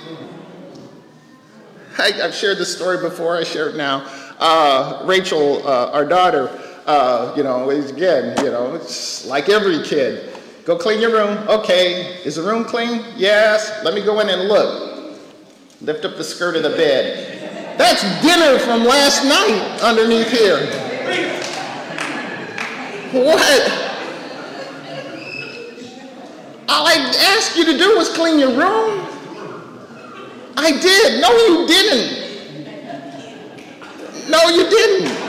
I, 1.98 2.12
have 2.22 2.36
shared 2.36 2.58
this 2.58 2.76
story 2.76 2.98
before. 2.98 3.38
I 3.38 3.46
share 3.46 3.70
it 3.70 3.76
now. 3.78 4.06
Uh, 4.38 5.04
Rachel, 5.06 5.66
uh, 5.66 5.92
our 5.92 6.06
daughter, 6.06 6.50
uh, 6.88 7.34
you 7.36 7.44
know, 7.44 7.70
again, 7.70 8.34
you 8.44 8.50
know, 8.50 8.74
it's 8.76 9.26
like 9.26 9.50
every 9.50 9.84
kid. 9.84 10.34
Go 10.64 10.78
clean 10.78 11.00
your 11.02 11.12
room. 11.12 11.48
Okay. 11.50 12.22
Is 12.24 12.36
the 12.38 12.42
room 12.42 12.64
clean? 12.64 13.04
Yes. 13.16 13.84
Let 13.84 13.94
me 13.94 14.02
go 14.02 14.20
in 14.22 14.30
and 14.30 14.48
look. 14.48 15.20
Lift 15.82 16.06
up 16.06 16.18
the 16.18 16.24
skirt 16.24 16.56
of 16.56 16.64
the 16.64 16.70
bed. 16.70 17.78
That's 17.78 18.02
dinner 18.22 18.58
from 18.60 18.84
last 18.84 19.24
night 19.24 19.82
underneath 19.84 20.32
here. 20.32 20.66
What? 23.14 23.72
All 26.70 26.88
I 26.88 26.96
asked 27.36 27.56
you 27.56 27.66
to 27.66 27.78
do 27.78 27.98
was 27.98 28.10
clean 28.14 28.40
your 28.40 28.50
room. 28.50 29.06
I 30.58 30.72
did. 30.72 31.22
No, 31.22 31.32
you 31.32 31.68
didn't. 31.68 32.28
No, 34.30 34.40
you 34.50 34.70
didn't. 34.70 35.27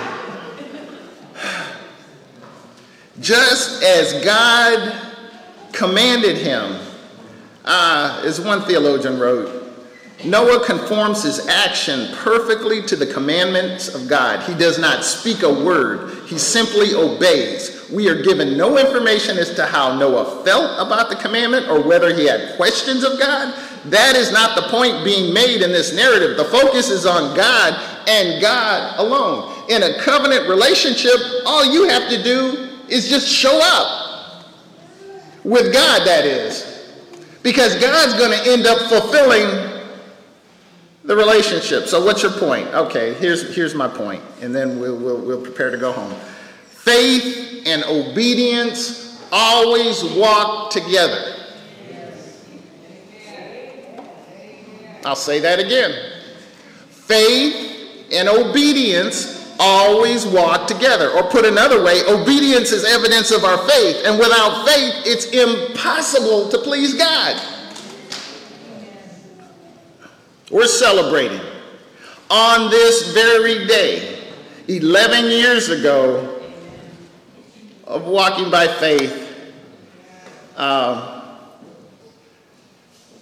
Just 3.21 3.83
as 3.83 4.25
God 4.25 4.95
commanded 5.73 6.37
him. 6.37 6.81
Uh, 7.65 8.23
as 8.25 8.41
one 8.41 8.63
theologian 8.63 9.19
wrote, 9.19 9.59
Noah 10.25 10.65
conforms 10.65 11.23
his 11.23 11.47
action 11.47 12.09
perfectly 12.17 12.83
to 12.83 12.97
the 12.97 13.07
commandments 13.07 13.95
of 13.95 14.09
God. 14.09 14.43
He 14.43 14.55
does 14.55 14.79
not 14.79 15.05
speak 15.05 15.43
a 15.43 15.53
word, 15.53 16.27
he 16.27 16.39
simply 16.39 16.95
obeys. 16.95 17.89
We 17.91 18.09
are 18.09 18.21
given 18.21 18.57
no 18.57 18.77
information 18.77 19.39
as 19.39 19.55
to 19.55 19.65
how 19.65 19.97
Noah 19.97 20.45
felt 20.45 20.87
about 20.87 21.09
the 21.09 21.17
commandment 21.17 21.69
or 21.69 21.81
whether 21.81 22.15
he 22.15 22.27
had 22.27 22.57
questions 22.57 23.03
of 23.03 23.19
God. 23.19 23.55
That 23.87 24.15
is 24.15 24.31
not 24.31 24.57
the 24.57 24.69
point 24.69 25.05
being 25.05 25.33
made 25.33 25.63
in 25.63 25.71
this 25.71 25.95
narrative. 25.95 26.37
The 26.37 26.45
focus 26.45 26.91
is 26.91 27.07
on 27.07 27.35
God 27.35 27.81
and 28.07 28.43
God 28.43 28.99
alone. 28.99 29.55
in 29.69 29.83
a 29.83 29.99
covenant 30.01 30.49
relationship, 30.49 31.15
all 31.47 31.65
you 31.65 31.89
have 31.89 32.09
to 32.11 32.23
do 32.23 32.68
is 32.89 33.09
just 33.09 33.29
show 33.29 33.59
up. 33.63 34.45
With 35.45 35.73
God, 35.73 36.07
that 36.07 36.27
is. 36.27 36.93
Because 37.43 37.75
God's 37.77 38.19
going 38.19 38.39
to 38.39 38.51
end 38.51 38.67
up 38.67 38.79
fulfilling 38.91 39.69
the 41.05 41.17
relationship. 41.17 41.87
So, 41.87 42.05
what's 42.05 42.23
your 42.23 42.33
point? 42.33 42.69
Okay, 42.69 43.15
here's, 43.15 43.55
here's 43.55 43.75
my 43.75 43.89
point, 43.89 44.23
and 44.43 44.55
then 44.55 44.79
we'll, 44.79 44.97
we'll, 44.99 45.21
we'll 45.21 45.41
prepare 45.41 45.71
to 45.71 45.79
go 45.79 45.91
home. 45.91 46.13
Faith 46.67 47.63
and 47.67 47.83
obedience 47.85 49.27
always 49.33 50.05
walk 50.05 50.71
together. 50.71 51.35
I'll 55.05 55.17
say 55.17 55.41
that 55.41 55.59
again. 55.61 55.95
Faith 56.91 58.09
and 58.13 58.29
obedience 58.29 59.38
always 59.59 60.27
walk 60.27 60.67
together. 60.67 61.11
Or 61.11 61.25
put 61.25 61.45
another 61.45 61.83
way, 61.83 62.03
obedience 62.07 62.73
is 62.73 62.85
evidence 62.85 63.31
of 63.31 63.45
our 63.45 63.59
faith, 63.69 64.03
and 64.05 64.19
without 64.19 64.67
faith, 64.67 64.95
it's 65.05 65.27
impossible 65.27 66.49
to 66.51 66.59
please 66.59 66.95
God. 66.95 67.41
We're 70.51 70.67
celebrating 70.67 71.41
on 72.31 72.71
this 72.71 73.13
very 73.13 73.67
day, 73.67 74.25
11 74.69 75.27
years 75.27 75.69
ago, 75.69 76.41
of 77.85 78.05
walking 78.05 78.51
by 78.51 78.67
faith 78.67 79.53
uh, 80.57 81.37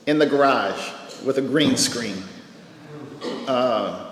in 0.07 0.19
the 0.19 0.27
garage 0.27 0.91
with 1.25 1.39
a 1.39 1.43
green 1.43 1.77
screen. 1.77 2.23
Uh, 3.47 4.06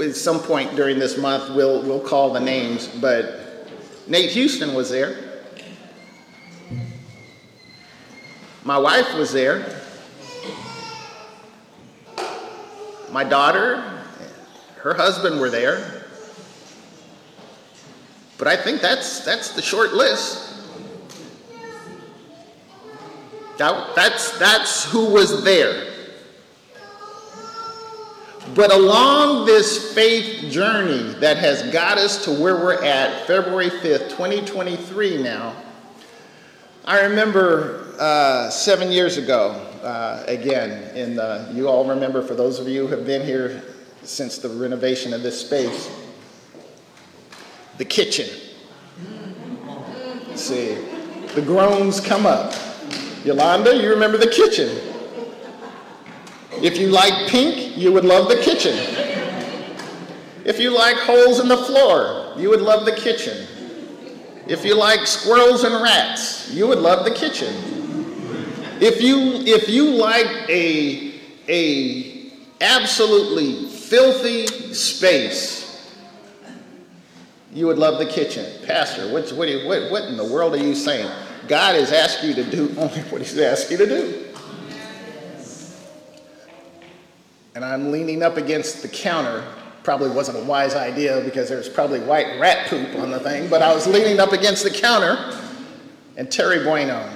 at 0.00 0.16
some 0.16 0.40
point 0.40 0.76
during 0.76 0.98
this 0.98 1.18
month, 1.18 1.54
we'll, 1.54 1.82
we'll 1.82 2.00
call 2.00 2.32
the 2.32 2.40
names, 2.40 2.88
but 3.00 3.68
Nate 4.06 4.30
Houston 4.30 4.74
was 4.74 4.90
there. 4.90 5.16
My 8.64 8.78
wife 8.78 9.14
was 9.14 9.32
there. 9.32 9.82
My 13.10 13.24
daughter, 13.24 13.82
her 14.76 14.94
husband 14.94 15.40
were 15.40 15.50
there. 15.50 16.04
But 18.36 18.46
I 18.46 18.56
think 18.56 18.80
that's, 18.80 19.20
that's 19.24 19.52
the 19.52 19.62
short 19.62 19.94
list. 19.94 20.54
That, 23.56 23.96
that's, 23.96 24.38
that's 24.38 24.84
who 24.84 25.06
was 25.10 25.42
there. 25.42 25.87
But 28.54 28.72
along 28.72 29.46
this 29.46 29.94
faith 29.94 30.50
journey 30.50 31.14
that 31.20 31.36
has 31.38 31.70
got 31.72 31.98
us 31.98 32.24
to 32.24 32.30
where 32.32 32.56
we're 32.56 32.82
at, 32.82 33.26
February 33.26 33.70
5th, 33.70 34.10
2023 34.10 35.22
now, 35.22 35.54
I 36.84 37.02
remember 37.02 37.94
uh, 37.98 38.48
seven 38.50 38.90
years 38.90 39.16
ago, 39.16 39.50
uh, 39.82 40.24
again, 40.26 40.96
in 40.96 41.16
the, 41.16 41.50
you 41.52 41.68
all 41.68 41.86
remember, 41.88 42.22
for 42.22 42.34
those 42.34 42.58
of 42.58 42.66
you 42.68 42.86
who 42.86 42.96
have 42.96 43.04
been 43.04 43.24
here 43.24 43.62
since 44.02 44.38
the 44.38 44.48
renovation 44.48 45.12
of 45.12 45.22
this 45.22 45.40
space, 45.40 45.90
the 47.76 47.84
kitchen. 47.84 48.28
See, 50.34 50.74
the 51.34 51.42
groans 51.42 52.00
come 52.00 52.26
up. 52.26 52.54
Yolanda, 53.24 53.76
you 53.76 53.90
remember 53.90 54.16
the 54.16 54.28
kitchen. 54.28 54.87
If 56.62 56.78
you 56.78 56.88
like 56.88 57.28
pink, 57.28 57.76
you 57.76 57.92
would 57.92 58.04
love 58.04 58.28
the 58.28 58.36
kitchen. 58.36 58.74
If 60.44 60.58
you 60.58 60.74
like 60.74 60.96
holes 60.96 61.40
in 61.40 61.48
the 61.48 61.56
floor, 61.56 62.32
you 62.36 62.48
would 62.50 62.62
love 62.62 62.84
the 62.84 62.96
kitchen. 62.96 63.46
If 64.46 64.64
you 64.64 64.74
like 64.74 65.06
squirrels 65.06 65.64
and 65.64 65.82
rats, 65.82 66.50
you 66.52 66.66
would 66.66 66.78
love 66.78 67.04
the 67.04 67.10
kitchen. 67.10 67.54
If 68.80 69.02
you 69.02 69.42
if 69.44 69.68
you 69.68 69.90
like 69.90 70.48
a 70.48 71.20
a 71.48 72.32
absolutely 72.60 73.68
filthy 73.68 74.46
space, 74.72 75.94
you 77.52 77.66
would 77.66 77.78
love 77.78 77.98
the 77.98 78.06
kitchen. 78.06 78.46
Pastor, 78.66 79.12
what, 79.12 79.30
what, 79.32 79.48
what, 79.64 79.90
what 79.90 80.04
in 80.04 80.16
the 80.16 80.24
world 80.24 80.54
are 80.54 80.58
you 80.58 80.74
saying? 80.74 81.10
God 81.46 81.74
has 81.74 81.92
asked 81.92 82.22
you 82.22 82.34
to 82.34 82.44
do 82.44 82.74
only 82.78 83.00
what 83.10 83.20
He's 83.20 83.38
asked 83.38 83.70
you 83.70 83.76
to 83.78 83.86
do. 83.86 84.27
And 87.58 87.64
I'm 87.64 87.90
leaning 87.90 88.22
up 88.22 88.36
against 88.36 88.82
the 88.82 88.88
counter. 88.88 89.44
Probably 89.82 90.10
wasn't 90.10 90.38
a 90.38 90.44
wise 90.44 90.76
idea 90.76 91.20
because 91.24 91.48
there's 91.48 91.68
probably 91.68 91.98
white 91.98 92.38
rat 92.38 92.68
poop 92.68 92.94
on 92.94 93.10
the 93.10 93.18
thing, 93.18 93.50
but 93.50 93.62
I 93.62 93.74
was 93.74 93.84
leaning 93.84 94.20
up 94.20 94.30
against 94.30 94.62
the 94.62 94.70
counter, 94.70 95.36
and 96.16 96.30
Terry 96.30 96.62
Bueno 96.62 97.10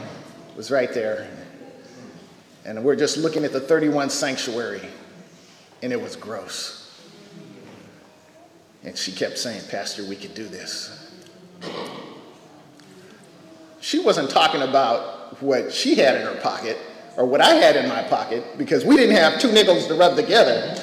was 0.57 0.73
right 0.73 0.93
there. 0.93 1.31
And 2.65 2.83
we're 2.83 2.97
just 2.97 3.19
looking 3.19 3.45
at 3.45 3.53
the 3.53 3.61
31 3.61 4.11
sanctuary, 4.11 4.83
and 5.81 5.93
it 5.93 6.03
was 6.03 6.17
gross. 6.17 7.01
And 8.83 8.99
she 8.99 9.13
kept 9.13 9.39
saying, 9.39 9.63
Pastor, 9.71 10.05
we 10.05 10.17
could 10.17 10.35
do 10.35 10.49
this 10.49 11.09
she 13.81 14.01
wasn't 14.01 14.29
talking 14.29 14.63
about 14.63 15.41
what 15.41 15.73
she 15.73 15.95
had 15.95 16.17
in 16.17 16.23
her 16.23 16.41
pocket 16.41 16.79
or 17.17 17.27
what 17.27 17.41
I 17.41 17.55
had 17.55 17.77
in 17.77 17.89
my 17.89 18.03
pocket 18.03 18.45
because 18.57 18.85
we 18.85 18.97
didn't 18.97 19.17
have 19.17 19.41
two 19.41 19.53
nickels 19.53 19.87
to 19.89 19.95
rub 19.95 20.17
together. 20.17 20.77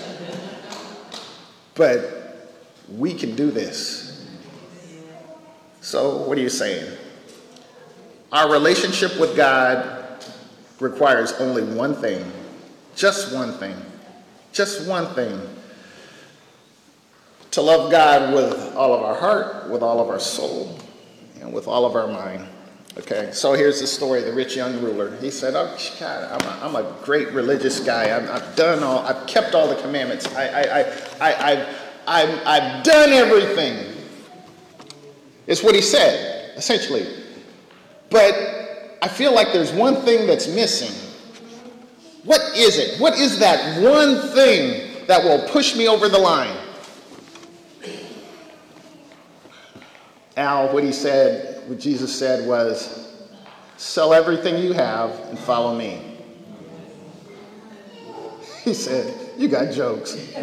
But 1.75 2.55
we 2.97 3.13
can 3.13 3.35
do 3.35 3.51
this. 3.51 4.27
So, 5.81 6.17
what 6.23 6.37
are 6.37 6.41
you 6.41 6.49
saying? 6.49 6.97
Our 8.31 8.51
relationship 8.51 9.19
with 9.19 9.35
God 9.35 10.23
requires 10.79 11.33
only 11.33 11.63
one 11.63 11.95
thing, 11.95 12.31
just 12.95 13.33
one 13.33 13.53
thing, 13.53 13.75
just 14.51 14.87
one 14.87 15.07
thing 15.15 15.39
to 17.51 17.61
love 17.61 17.91
God 17.91 18.33
with 18.33 18.75
all 18.75 18.93
of 18.93 19.01
our 19.01 19.15
heart, 19.15 19.69
with 19.69 19.81
all 19.81 19.99
of 19.99 20.09
our 20.09 20.19
soul, 20.19 20.77
and 21.41 21.51
with 21.51 21.67
all 21.67 21.85
of 21.85 21.95
our 21.95 22.07
mind. 22.07 22.47
Okay, 22.97 23.29
so 23.31 23.53
here's 23.53 23.79
the 23.79 23.87
story 23.87 24.19
of 24.19 24.25
the 24.25 24.33
rich 24.33 24.55
young 24.55 24.81
ruler. 24.81 25.15
He 25.17 25.29
said, 25.29 25.53
Oh, 25.55 25.77
God, 25.99 26.41
I'm 26.41 26.47
a, 26.47 26.65
I'm 26.65 26.85
a 26.85 26.95
great 27.03 27.31
religious 27.31 27.79
guy. 27.79 28.15
I've, 28.15 28.29
I've 28.29 28.55
done 28.55 28.83
all, 28.83 28.99
I've 28.99 29.27
kept 29.27 29.53
all 29.53 29.67
the 29.67 29.79
commandments. 29.81 30.27
I, 30.35 30.47
I, 30.47 30.61
I, 30.61 30.81
I, 31.19 31.51
I've, 31.51 31.67
I've, 32.07 32.47
I've 32.47 32.83
done 32.83 33.09
everything. 33.09 33.95
It's 35.45 35.63
what 35.63 35.75
he 35.75 35.81
said, 35.81 36.57
essentially. 36.57 37.07
But 38.09 38.97
I 39.01 39.07
feel 39.07 39.33
like 39.33 39.53
there's 39.53 39.71
one 39.71 39.97
thing 39.97 40.27
that's 40.27 40.47
missing. 40.47 40.95
What 42.23 42.41
is 42.57 42.77
it? 42.77 42.99
What 42.99 43.17
is 43.17 43.39
that 43.39 43.81
one 43.81 44.29
thing 44.33 45.05
that 45.07 45.23
will 45.23 45.47
push 45.49 45.75
me 45.75 45.87
over 45.87 46.09
the 46.09 46.17
line? 46.17 46.58
Al, 50.39 50.73
what 50.73 50.85
he 50.85 50.93
said, 50.93 51.67
what 51.67 51.79
Jesus 51.81 52.17
said 52.17 52.47
was, 52.47 53.13
sell 53.75 54.13
everything 54.13 54.63
you 54.63 54.71
have 54.71 55.11
and 55.29 55.37
follow 55.37 55.75
me. 55.75 56.01
He 58.63 58.73
said, 58.73 59.13
you 59.37 59.47
got 59.49 59.73
jokes. 59.73 60.13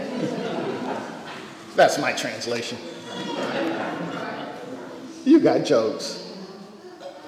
That's 1.77 1.99
my 1.99 2.13
translation. 2.13 2.79
You 5.25 5.41
got 5.41 5.65
jokes. 5.65 6.23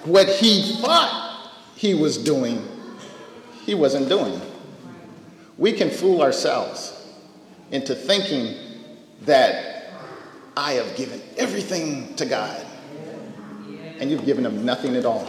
What 0.04 0.28
he 0.28 0.80
thought 0.80 1.50
he 1.74 1.94
was 1.94 2.16
doing, 2.16 2.64
he 3.64 3.74
wasn't 3.74 4.08
doing. 4.08 4.40
We 5.56 5.72
can 5.72 5.90
fool 5.90 6.22
ourselves 6.22 6.94
into 7.72 7.96
thinking 7.96 8.54
that 9.22 9.77
I 10.58 10.72
have 10.72 10.96
given 10.96 11.22
everything 11.36 12.16
to 12.16 12.26
God, 12.26 12.66
and 14.00 14.10
you've 14.10 14.26
given 14.26 14.44
him 14.44 14.64
nothing 14.64 14.96
at 14.96 15.04
all. 15.04 15.24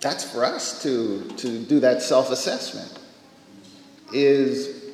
That's 0.00 0.28
for 0.32 0.44
us 0.44 0.82
to, 0.82 1.22
to 1.36 1.58
do 1.60 1.78
that 1.78 2.02
self 2.02 2.32
assessment. 2.32 2.98
Is 4.12 4.90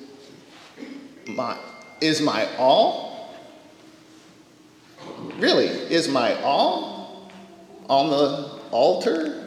my, 1.27 1.57
is 2.03 2.21
my 2.21 2.47
all? 2.59 3.35
Really, 5.39 5.69
is 5.69 6.07
my 6.07 6.39
all 6.43 7.33
on 7.89 8.11
the 8.11 8.61
altar 8.71 9.44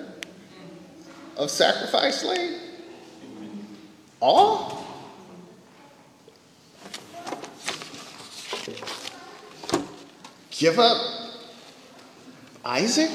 of 1.37 1.49
sacrifice 1.51 2.23
laid? 2.23 2.59
All? 4.19 4.85
Give 10.51 10.79
up 10.79 10.97
Isaac? 12.65 13.11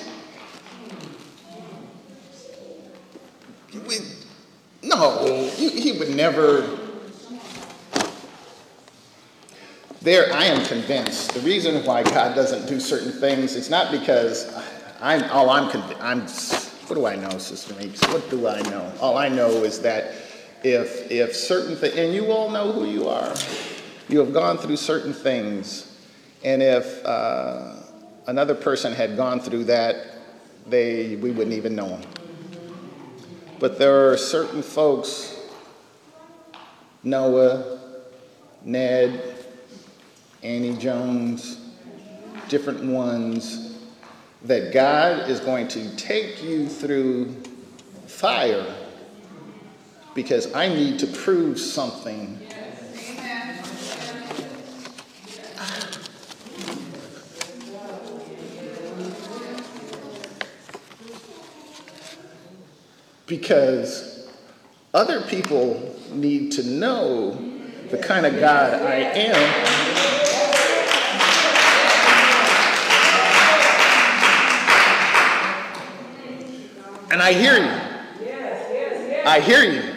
No, 4.82 5.48
he, 5.56 5.92
would 5.98 6.14
never. 6.14 6.78
There, 10.02 10.32
I 10.32 10.44
am 10.46 10.64
convinced. 10.66 11.34
The 11.34 11.40
reason 11.40 11.84
why 11.84 12.02
God 12.02 12.34
doesn't 12.34 12.66
do 12.66 12.80
certain 12.80 13.12
things, 13.12 13.54
is 13.54 13.70
not 13.70 13.92
because 13.92 14.52
I'm, 15.00 15.24
all 15.30 15.48
I'm, 15.50 15.70
conv- 15.70 15.96
I'm, 16.00 16.26
what 16.86 16.96
do 16.96 17.06
I 17.06 17.16
know, 17.16 17.38
Sister 17.38 17.74
Meeks? 17.74 18.00
What 18.08 18.28
do 18.30 18.48
I 18.48 18.60
know? 18.62 18.92
All 19.00 19.16
I 19.16 19.28
know 19.28 19.48
is 19.64 19.80
that 19.80 20.14
if, 20.62 21.10
if 21.10 21.34
certain 21.34 21.76
things, 21.76 21.96
and 21.96 22.12
you 22.12 22.26
all 22.26 22.50
know 22.50 22.72
who 22.72 22.86
you 22.86 23.08
are, 23.08 23.34
you 24.08 24.18
have 24.18 24.32
gone 24.32 24.58
through 24.58 24.76
certain 24.76 25.12
things, 25.12 25.98
and 26.44 26.62
if 26.62 27.04
uh, 27.04 27.74
another 28.26 28.54
person 28.54 28.92
had 28.92 29.16
gone 29.16 29.40
through 29.40 29.64
that, 29.64 29.96
they, 30.66 31.16
we 31.16 31.30
wouldn't 31.30 31.56
even 31.56 31.74
know 31.74 31.88
them. 31.88 32.02
But 33.58 33.78
there 33.78 34.10
are 34.10 34.16
certain 34.16 34.62
folks, 34.62 35.40
Noah, 37.04 37.78
Ned, 38.64 39.22
Annie 40.42 40.76
Jones, 40.76 41.60
different 42.48 42.82
ones, 42.84 43.71
that 44.44 44.72
God 44.72 45.28
is 45.30 45.40
going 45.40 45.68
to 45.68 45.96
take 45.96 46.42
you 46.42 46.68
through 46.68 47.34
fire 48.06 48.74
because 50.14 50.52
I 50.54 50.68
need 50.68 50.98
to 51.00 51.06
prove 51.06 51.58
something. 51.58 52.38
Because 63.26 64.28
other 64.92 65.22
people 65.22 65.96
need 66.12 66.52
to 66.52 66.64
know 66.64 67.30
the 67.90 67.96
kind 67.96 68.26
of 68.26 68.38
God 68.38 68.74
I 68.82 68.96
am. 68.96 70.21
I 77.22 77.32
hear 77.34 77.56
you. 77.56 77.70
I 79.24 79.38
hear 79.38 79.62
you. 79.62 79.94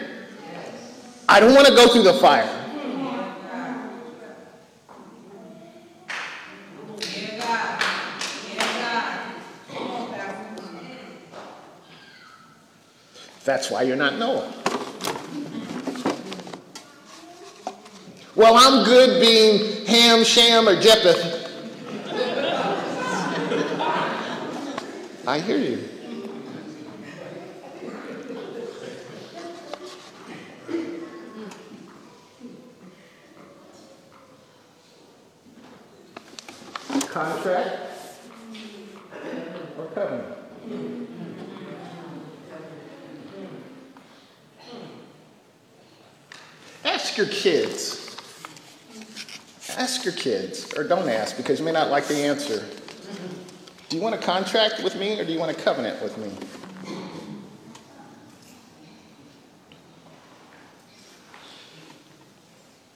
I 1.28 1.40
don't 1.40 1.56
want 1.56 1.66
to 1.66 1.74
go 1.74 1.88
through 1.88 2.04
the 2.04 2.14
fire. 2.14 2.44
Yeah, 7.00 7.38
God. 7.40 7.82
Yeah, 8.54 8.78
God. 8.78 9.76
Come 9.76 9.90
on, 9.90 10.12
Pastor. 10.12 10.62
That's 13.44 13.70
why 13.72 13.82
you're 13.82 13.96
not 13.96 14.18
Noah. 14.18 14.52
Well, 18.36 18.54
I'm 18.54 18.84
good 18.84 19.20
being 19.20 19.84
Ham, 19.86 20.22
Sham, 20.22 20.68
or 20.68 20.80
Japheth. 20.80 21.42
I 25.26 25.40
hear 25.40 25.58
you. 25.58 25.88
Contract 37.16 37.80
or 39.78 39.86
covenant? 39.94 40.36
Ask 46.96 47.18
your 47.18 47.26
kids. 47.26 48.16
Ask 49.76 50.02
your 50.06 50.14
kids, 50.14 50.72
or 50.78 50.82
don't 50.82 51.10
ask 51.10 51.36
because 51.36 51.58
you 51.58 51.64
may 51.66 51.70
not 51.70 51.90
like 51.90 52.08
the 52.08 52.16
answer. 52.16 52.64
Do 53.90 53.98
you 53.98 54.02
want 54.02 54.14
a 54.14 54.18
contract 54.18 54.82
with 54.82 54.96
me 54.96 55.20
or 55.20 55.24
do 55.26 55.30
you 55.30 55.38
want 55.38 55.50
a 55.50 55.60
covenant 55.60 56.02
with 56.02 56.16
me? 56.16 56.32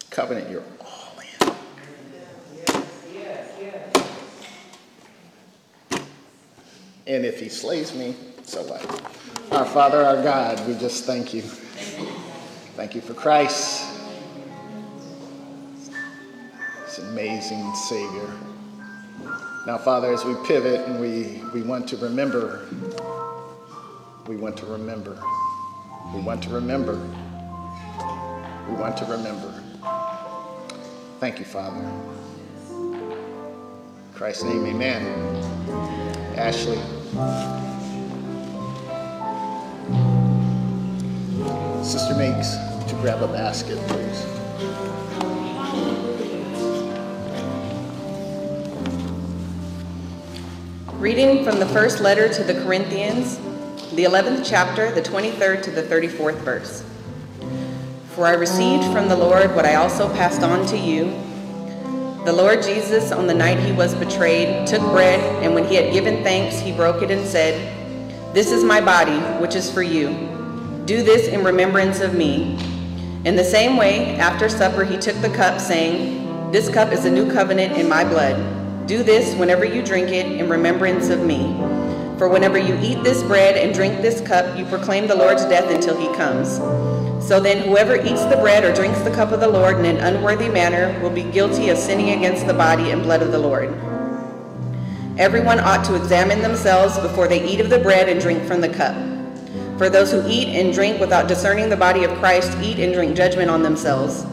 Covenant, 0.09 0.49
you're 0.49 0.65
all 0.81 1.13
in. 1.45 1.53
And 7.07 7.27
if 7.27 7.39
he 7.39 7.51
slays 7.51 7.95
me, 7.95 8.17
so 8.45 8.63
what? 8.63 8.83
Our 9.53 9.67
Father, 9.67 10.03
our 10.03 10.23
God, 10.23 10.67
we 10.67 10.73
just 10.77 11.05
thank 11.05 11.35
you. 11.35 11.43
Thank 12.81 12.95
you 12.95 13.03
for 13.03 13.13
Christ. 13.13 13.80
Amazing 17.21 17.75
Savior. 17.75 18.31
Now, 19.67 19.77
Father, 19.77 20.11
as 20.11 20.25
we 20.25 20.35
pivot 20.47 20.89
and 20.89 20.99
we, 20.99 21.43
we 21.53 21.61
want 21.61 21.87
to 21.89 21.99
remember, 21.99 22.67
we 24.27 24.37
want 24.37 24.57
to 24.57 24.67
remember, 24.67 25.23
we 26.15 26.21
want 26.23 26.43
to 26.45 26.49
remember, 26.49 26.95
we 28.69 28.75
want 28.75 28.97
to 28.97 29.05
remember. 29.05 29.63
Thank 31.19 31.39
you, 31.39 31.45
Father. 31.45 31.87
In 32.71 33.13
Christ's 34.15 34.45
name, 34.45 34.65
amen. 34.65 35.05
Ashley. 36.39 36.79
Sister 41.85 42.15
Meeks, 42.15 42.57
to 42.89 42.99
grab 43.03 43.23
a 43.23 43.29
basket, 43.29 43.77
please. 43.89 44.30
Reading 51.01 51.45
from 51.45 51.59
the 51.59 51.65
first 51.65 52.01
letter 52.01 52.29
to 52.29 52.45
the 52.45 52.53
Corinthians, 52.63 53.39
the 53.95 54.05
11th 54.05 54.45
chapter, 54.45 54.93
the 54.93 55.01
23rd 55.01 55.63
to 55.63 55.71
the 55.71 55.83
34th 55.83 56.37
verse. 56.41 56.85
For 58.11 58.27
I 58.27 58.35
received 58.35 58.85
from 58.93 59.09
the 59.09 59.17
Lord 59.17 59.57
what 59.57 59.65
I 59.65 59.77
also 59.77 60.13
passed 60.13 60.43
on 60.43 60.67
to 60.67 60.77
you. 60.77 61.05
The 62.27 62.35
Lord 62.35 62.63
Jesus, 62.63 63.13
on 63.13 63.27
the 63.27 63.33
night 63.33 63.59
he 63.61 63.73
was 63.73 63.95
betrayed, 63.95 64.67
took 64.67 64.83
bread, 64.91 65.21
and 65.43 65.55
when 65.55 65.65
he 65.67 65.75
had 65.75 65.91
given 65.91 66.23
thanks, 66.23 66.61
he 66.61 66.71
broke 66.71 67.01
it 67.01 67.11
and 67.11 67.27
said, 67.27 68.35
This 68.35 68.53
is 68.53 68.63
my 68.63 68.83
body, 68.83 69.21
which 69.41 69.55
is 69.55 69.73
for 69.73 69.83
you. 69.83 70.11
Do 70.85 71.03
this 71.03 71.29
in 71.29 71.43
remembrance 71.43 72.01
of 72.01 72.13
me. 72.13 72.59
In 73.25 73.37
the 73.37 73.45
same 73.45 73.79
way, 73.79 74.17
after 74.17 74.51
supper, 74.51 74.85
he 74.85 74.99
took 74.99 75.19
the 75.23 75.31
cup, 75.31 75.63
saying, 75.63 76.53
This 76.53 76.69
cup 76.69 76.93
is 76.93 77.07
a 77.07 77.11
new 77.11 77.33
covenant 77.33 77.79
in 77.79 77.89
my 77.89 78.05
blood. 78.05 78.60
Do 78.91 79.05
this 79.05 79.37
whenever 79.37 79.65
you 79.65 79.85
drink 79.85 80.09
it 80.09 80.27
in 80.27 80.49
remembrance 80.49 81.11
of 81.11 81.25
me. 81.25 81.55
For 82.19 82.29
whenever 82.29 82.59
you 82.59 82.77
eat 82.83 83.05
this 83.05 83.23
bread 83.23 83.57
and 83.57 83.73
drink 83.73 84.03
this 84.03 84.21
cup, 84.21 84.59
you 84.59 84.65
proclaim 84.65 85.07
the 85.07 85.15
Lord's 85.15 85.45
death 85.45 85.71
until 85.71 85.97
he 85.97 86.13
comes. 86.17 86.57
So 87.25 87.39
then, 87.39 87.69
whoever 87.69 87.95
eats 87.95 88.25
the 88.25 88.39
bread 88.41 88.65
or 88.65 88.75
drinks 88.75 89.01
the 89.03 89.13
cup 89.13 89.31
of 89.31 89.39
the 89.39 89.47
Lord 89.47 89.79
in 89.79 89.85
an 89.85 89.99
unworthy 89.99 90.49
manner 90.49 91.01
will 91.01 91.11
be 91.11 91.23
guilty 91.23 91.69
of 91.69 91.79
sinning 91.79 92.19
against 92.19 92.49
the 92.49 92.53
body 92.53 92.91
and 92.91 93.05
blood 93.05 93.23
of 93.23 93.31
the 93.31 93.39
Lord. 93.39 93.69
Everyone 95.19 95.61
ought 95.61 95.85
to 95.85 95.95
examine 95.95 96.43
themselves 96.43 96.99
before 96.99 97.29
they 97.29 97.49
eat 97.49 97.61
of 97.61 97.71
the 97.71 97.79
bread 97.79 98.09
and 98.09 98.21
drink 98.21 98.43
from 98.43 98.61
the 98.61 98.71
cup. 98.71 98.97
For 99.79 99.89
those 99.89 100.11
who 100.11 100.27
eat 100.27 100.49
and 100.49 100.75
drink 100.75 100.99
without 100.99 101.29
discerning 101.29 101.69
the 101.69 101.77
body 101.77 102.03
of 102.03 102.19
Christ 102.19 102.59
eat 102.61 102.81
and 102.81 102.93
drink 102.93 103.17
judgment 103.17 103.51
on 103.51 103.63
themselves. 103.63 104.27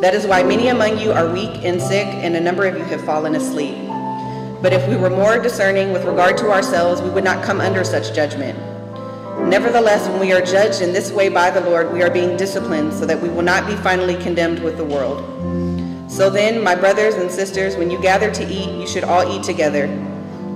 That 0.00 0.14
is 0.14 0.26
why 0.26 0.42
many 0.42 0.66
among 0.66 0.98
you 0.98 1.12
are 1.12 1.32
weak 1.32 1.64
and 1.64 1.80
sick, 1.80 2.08
and 2.08 2.34
a 2.34 2.40
number 2.40 2.66
of 2.66 2.76
you 2.76 2.82
have 2.82 3.04
fallen 3.04 3.36
asleep. 3.36 3.83
But 4.64 4.72
if 4.72 4.88
we 4.88 4.96
were 4.96 5.10
more 5.10 5.38
discerning 5.38 5.92
with 5.92 6.06
regard 6.06 6.38
to 6.38 6.50
ourselves, 6.50 7.02
we 7.02 7.10
would 7.10 7.22
not 7.22 7.44
come 7.44 7.60
under 7.60 7.84
such 7.84 8.14
judgment. 8.14 8.58
Nevertheless, 9.46 10.08
when 10.08 10.18
we 10.18 10.32
are 10.32 10.40
judged 10.40 10.80
in 10.80 10.94
this 10.94 11.12
way 11.12 11.28
by 11.28 11.50
the 11.50 11.60
Lord, 11.60 11.92
we 11.92 12.02
are 12.02 12.08
being 12.08 12.34
disciplined 12.38 12.94
so 12.94 13.04
that 13.04 13.20
we 13.20 13.28
will 13.28 13.42
not 13.42 13.66
be 13.66 13.76
finally 13.76 14.16
condemned 14.16 14.60
with 14.60 14.78
the 14.78 14.84
world. 14.84 15.20
So 16.10 16.30
then, 16.30 16.64
my 16.64 16.74
brothers 16.74 17.16
and 17.16 17.30
sisters, 17.30 17.76
when 17.76 17.90
you 17.90 18.00
gather 18.00 18.30
to 18.32 18.42
eat, 18.42 18.70
you 18.80 18.86
should 18.86 19.04
all 19.04 19.36
eat 19.36 19.42
together. 19.42 19.84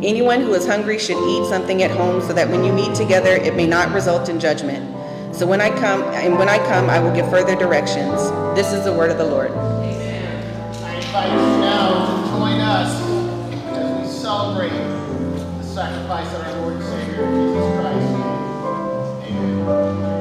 Anyone 0.03 0.41
who 0.41 0.55
is 0.55 0.67
hungry 0.67 0.99
should 0.99 1.23
eat 1.29 1.47
something 1.47 1.83
at 1.83 1.91
home 1.91 2.23
so 2.23 2.33
that 2.33 2.49
when 2.49 2.65
you 2.65 2.73
meet 2.73 2.95
together, 2.95 3.35
it 3.35 3.57
may 3.57 3.67
not 3.67 3.93
result 3.93 4.31
in 4.31 4.41
judgment. 4.41 5.37
So 5.37 5.47
when 5.47 5.61
I 5.61 5.69
come, 5.69 6.03
and 6.15 6.39
when 6.39 6.49
I 6.49 6.57
come, 6.67 6.89
I 6.89 6.99
will 6.99 7.15
give 7.15 7.29
further 7.29 7.57
directions. 7.57 8.31
This 8.57 8.73
is 8.73 8.85
the 8.85 8.95
word 8.95 9.11
of 9.11 9.19
the 9.19 9.27
Lord. 9.27 9.51
I 11.11 11.48
sacrifice 15.79 16.35
of 16.35 16.41
our 16.41 16.61
Lord 16.61 16.75
and 16.75 16.83
Savior 16.83 17.31
Jesus 17.31 17.71
Christ. 17.79 18.11
Amen. 19.31 20.18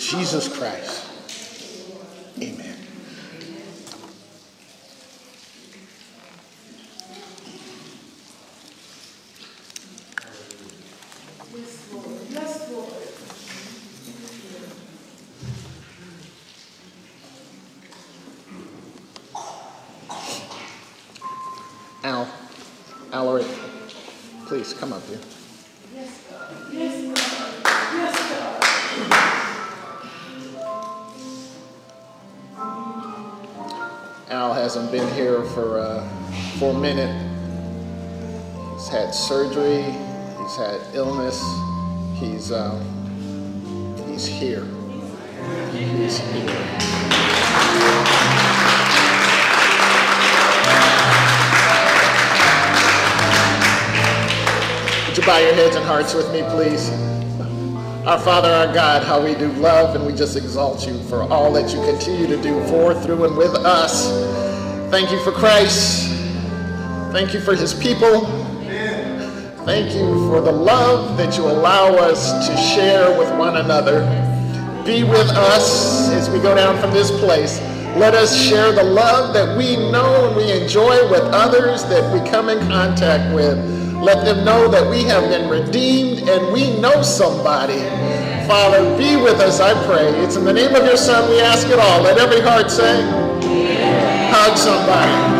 Jesus 0.00 0.48
Christ. 0.48 1.09
You 55.20 55.26
bow 55.26 55.38
your 55.38 55.52
heads 55.52 55.76
and 55.76 55.84
hearts 55.84 56.14
with 56.14 56.32
me, 56.32 56.42
please? 56.44 56.88
Our 58.06 58.18
Father, 58.18 58.48
our 58.48 58.72
God, 58.72 59.04
how 59.04 59.22
we 59.22 59.34
do 59.34 59.52
love 59.52 59.94
and 59.94 60.06
we 60.06 60.14
just 60.14 60.34
exalt 60.34 60.86
you 60.86 60.98
for 61.04 61.24
all 61.24 61.52
that 61.52 61.74
you 61.74 61.82
continue 61.82 62.26
to 62.26 62.40
do 62.40 62.58
for, 62.68 62.94
through, 62.94 63.26
and 63.26 63.36
with 63.36 63.54
us. 63.54 64.08
Thank 64.90 65.10
you 65.10 65.22
for 65.22 65.32
Christ. 65.32 66.08
Thank 67.12 67.34
you 67.34 67.40
for 67.40 67.54
his 67.54 67.74
people. 67.74 68.24
Thank 69.66 69.94
you 69.94 70.30
for 70.30 70.40
the 70.40 70.52
love 70.52 71.18
that 71.18 71.36
you 71.36 71.44
allow 71.44 71.96
us 71.96 72.48
to 72.48 72.56
share 72.56 73.18
with 73.18 73.28
one 73.36 73.58
another. 73.58 74.00
Be 74.86 75.02
with 75.02 75.28
us 75.28 76.08
as 76.12 76.30
we 76.30 76.38
go 76.40 76.54
down 76.54 76.80
from 76.80 76.92
this 76.92 77.10
place. 77.10 77.60
Let 77.98 78.14
us 78.14 78.34
share 78.34 78.72
the 78.72 78.84
love 78.84 79.34
that 79.34 79.58
we 79.58 79.76
know 79.76 80.28
and 80.28 80.36
we 80.36 80.50
enjoy 80.50 81.10
with 81.10 81.24
others 81.24 81.84
that 81.84 82.10
we 82.10 82.26
come 82.30 82.48
in 82.48 82.58
contact 82.68 83.34
with. 83.34 83.80
Let 84.00 84.24
them 84.24 84.44
know 84.44 84.66
that 84.68 84.88
we 84.88 85.02
have 85.04 85.28
been 85.28 85.48
redeemed 85.50 86.28
and 86.28 86.52
we 86.52 86.74
know 86.78 87.02
somebody. 87.02 87.80
Father, 88.48 88.96
be 88.96 89.16
with 89.16 89.40
us, 89.40 89.60
I 89.60 89.74
pray. 89.86 90.08
It's 90.24 90.36
in 90.36 90.44
the 90.44 90.52
name 90.52 90.74
of 90.74 90.84
your 90.86 90.96
Son 90.96 91.28
we 91.30 91.38
ask 91.40 91.68
it 91.68 91.78
all. 91.78 92.02
Let 92.02 92.18
every 92.18 92.40
heart 92.40 92.70
say, 92.70 93.02
hug 94.32 94.56
somebody. 94.56 95.39